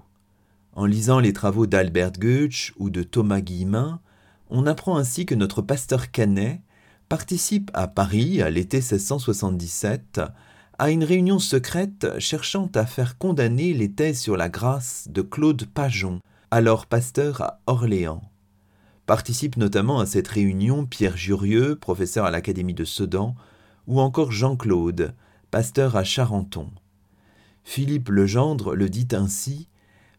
En 0.74 0.86
lisant 0.86 1.19
les 1.19 1.34
travaux 1.34 1.65
d'Albert 1.65 2.12
Goetsch 2.12 2.74
ou 2.78 2.91
de 2.91 3.02
Thomas 3.02 3.41
Guillemin, 3.41 4.02
on 4.52 4.67
apprend 4.67 4.98
ainsi 4.98 5.26
que 5.26 5.34
notre 5.34 5.63
pasteur 5.63 6.12
Canet 6.12 6.62
participe 7.10 7.71
à 7.74 7.88
Paris 7.88 8.43
à 8.43 8.52
l'été 8.52 8.78
1677 8.78 10.21
à 10.78 10.91
une 10.91 11.04
réunion 11.04 11.39
secrète 11.39 12.19
cherchant 12.19 12.69
à 12.76 12.86
faire 12.86 13.17
condamner 13.17 13.74
les 13.74 13.91
thèses 13.91 14.21
sur 14.21 14.38
la 14.38 14.48
grâce 14.48 15.08
de 15.10 15.24
Claude 15.24 15.65
Pajon, 15.65 16.19
alors 16.52 16.86
pasteur 16.86 17.41
à 17.41 17.62
Orléans. 17.65 18.21
Participent 19.05 19.57
notamment 19.57 19.99
à 19.99 20.05
cette 20.05 20.27
réunion 20.27 20.85
Pierre 20.85 21.17
Jurieux, 21.17 21.75
professeur 21.75 22.25
à 22.25 22.31
l'Académie 22.31 22.73
de 22.73 22.85
Sedan, 22.85 23.35
ou 23.87 23.99
encore 23.99 24.31
Jean-Claude, 24.31 25.13
pasteur 25.51 25.95
à 25.95 26.03
Charenton. 26.03 26.69
Philippe 27.63 28.09
Legendre 28.09 28.75
le 28.75 28.89
dit 28.89 29.07
ainsi 29.11 29.67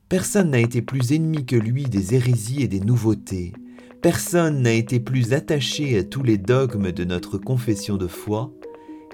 Personne 0.09 0.51
n'a 0.51 0.61
été 0.61 0.83
plus 0.83 1.13
ennemi 1.13 1.45
que 1.45 1.57
lui 1.57 1.85
des 1.85 2.15
hérésies 2.15 2.63
et 2.63 2.69
des 2.69 2.79
nouveautés. 2.79 3.53
Personne 4.03 4.63
n'a 4.63 4.73
été 4.73 5.01
plus 5.01 5.33
attaché 5.33 5.99
à 5.99 6.05
tous 6.05 6.23
les 6.23 6.39
dogmes 6.39 6.93
de 6.93 7.03
notre 7.03 7.39
confession 7.39 7.97
de 7.97 8.07
foi, 8.07 8.53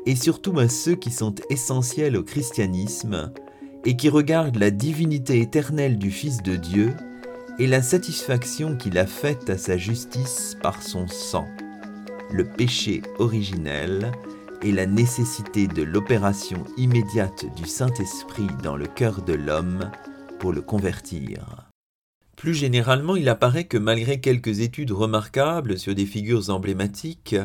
et 0.04 0.16
surtout 0.16 0.58
à 0.58 0.68
ceux 0.68 0.96
qui 0.96 1.11
sont 1.11 1.35
essentiels 1.48 2.16
au 2.16 2.22
christianisme 2.22 3.32
et 3.87 3.96
qui 3.96 4.11
regardent 4.11 4.56
la 4.56 4.70
divinité 4.70 5.40
éternelle 5.40 5.98
du 5.98 6.11
Fils 6.11 6.42
de 6.42 6.56
Dieu 6.56 6.94
et 7.59 7.67
la 7.67 7.83
satisfaction 7.83 8.77
qu'il 8.77 8.99
a 8.99 9.07
faite 9.07 9.51
à 9.51 9.59
sa 9.59 9.77
justice 9.77 10.57
par 10.62 10.83
son 10.83 11.07
sang, 11.07 11.47
le 12.33 12.45
péché 12.45 13.03
originel 13.19 14.12
et 14.62 14.73
la 14.73 14.87
nécessité 14.87 15.67
de 15.67 15.83
l'opération 15.83 16.65
immédiate 16.77 17.45
du 17.55 17.67
Saint-Esprit 17.67 18.47
dans 18.62 18.77
le 18.77 18.87
cœur 18.87 19.23
de 19.23 19.35
l'homme 19.35 19.91
pour 20.38 20.53
le 20.53 20.62
convertir. 20.62 21.69
Plus 22.37 22.55
généralement, 22.55 23.17
il 23.17 23.29
apparaît 23.29 23.65
que 23.67 23.79
malgré 23.79 24.21
quelques 24.21 24.61
études 24.61 24.93
remarquables 24.93 25.79
sur 25.79 25.95
des 25.95 26.07
figures 26.07 26.51
emblématiques, 26.51 27.37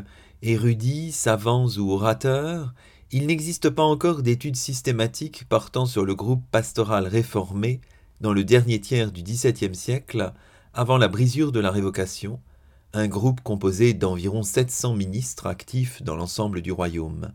érudits, 0.41 1.11
savants 1.11 1.67
ou 1.77 1.91
orateurs, 1.91 2.73
il 3.11 3.27
n'existe 3.27 3.69
pas 3.69 3.83
encore 3.83 4.21
d'études 4.21 4.55
systématiques 4.55 5.45
portant 5.49 5.85
sur 5.85 6.05
le 6.05 6.15
groupe 6.15 6.43
pastoral 6.51 7.07
réformé 7.07 7.81
dans 8.21 8.33
le 8.33 8.43
dernier 8.43 8.79
tiers 8.79 9.11
du 9.11 9.23
XVIIe 9.23 9.75
siècle, 9.75 10.33
avant 10.73 10.97
la 10.97 11.07
brisure 11.07 11.51
de 11.51 11.59
la 11.59 11.71
Révocation, 11.71 12.39
un 12.93 13.07
groupe 13.07 13.41
composé 13.41 13.93
d'environ 13.93 14.43
700 14.43 14.95
ministres 14.95 15.47
actifs 15.47 16.01
dans 16.01 16.15
l'ensemble 16.15 16.61
du 16.61 16.71
royaume. 16.71 17.33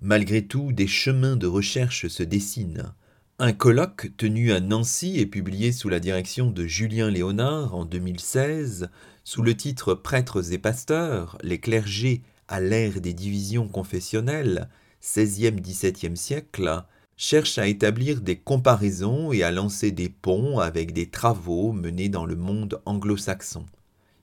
Malgré 0.00 0.46
tout, 0.46 0.72
des 0.72 0.86
chemins 0.86 1.36
de 1.36 1.46
recherche 1.46 2.08
se 2.08 2.22
dessinent. 2.22 2.92
Un 3.38 3.52
colloque 3.52 4.12
tenu 4.16 4.52
à 4.52 4.60
Nancy 4.60 5.18
et 5.18 5.26
publié 5.26 5.70
sous 5.72 5.88
la 5.88 6.00
direction 6.00 6.50
de 6.50 6.66
Julien 6.66 7.10
Léonard 7.10 7.74
en 7.74 7.84
2016, 7.84 8.88
sous 9.24 9.42
le 9.42 9.54
titre 9.56 9.94
Prêtres 9.94 10.52
et 10.52 10.58
pasteurs, 10.58 11.38
les 11.42 11.58
clergés 11.58 12.22
à 12.48 12.60
l'ère 12.60 13.00
des 13.00 13.12
divisions 13.12 13.68
confessionnelles, 13.68 14.68
16e-17e 15.02 16.16
siècle, 16.16 16.84
cherche 17.16 17.58
à 17.58 17.66
établir 17.66 18.20
des 18.20 18.36
comparaisons 18.36 19.32
et 19.32 19.42
à 19.42 19.50
lancer 19.50 19.90
des 19.90 20.08
ponts 20.08 20.58
avec 20.58 20.92
des 20.92 21.08
travaux 21.08 21.72
menés 21.72 22.08
dans 22.08 22.26
le 22.26 22.36
monde 22.36 22.80
anglo-saxon. 22.84 23.64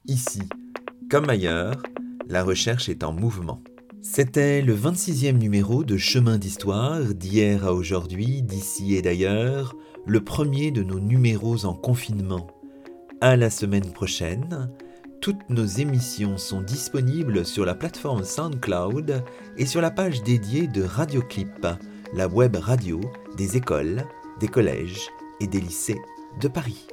Ici, 0.05 0.43
comme 1.09 1.29
ailleurs, 1.29 1.81
la 2.27 2.43
recherche 2.43 2.89
est 2.89 3.03
en 3.03 3.11
mouvement. 3.13 3.61
C'était 4.01 4.61
le 4.61 4.75
26e 4.75 5.37
numéro 5.37 5.83
de 5.83 5.97
Chemin 5.97 6.37
d'Histoire, 6.37 7.13
d'hier 7.13 7.65
à 7.65 7.73
aujourd'hui, 7.73 8.41
d'ici 8.41 8.95
et 8.95 9.01
d'ailleurs, 9.01 9.75
le 10.05 10.23
premier 10.23 10.71
de 10.71 10.83
nos 10.83 10.99
numéros 10.99 11.65
en 11.65 11.73
confinement. 11.73 12.47
À 13.21 13.37
la 13.37 13.49
semaine 13.49 13.91
prochaine. 13.91 14.69
Toutes 15.21 15.49
nos 15.49 15.65
émissions 15.65 16.37
sont 16.37 16.61
disponibles 16.61 17.45
sur 17.45 17.63
la 17.63 17.75
plateforme 17.75 18.25
SoundCloud 18.25 19.23
et 19.55 19.65
sur 19.65 19.79
la 19.79 19.89
page 19.89 20.21
dédiée 20.21 20.67
de 20.67 20.83
Radioclip, 20.83 21.65
la 22.13 22.27
web 22.27 22.55
radio 22.57 23.01
des 23.35 23.57
écoles, 23.57 24.03
des 24.39 24.47
collèges 24.47 25.09
et 25.39 25.47
des 25.47 25.59
lycées 25.59 25.99
de 26.39 26.47
Paris. 26.47 26.87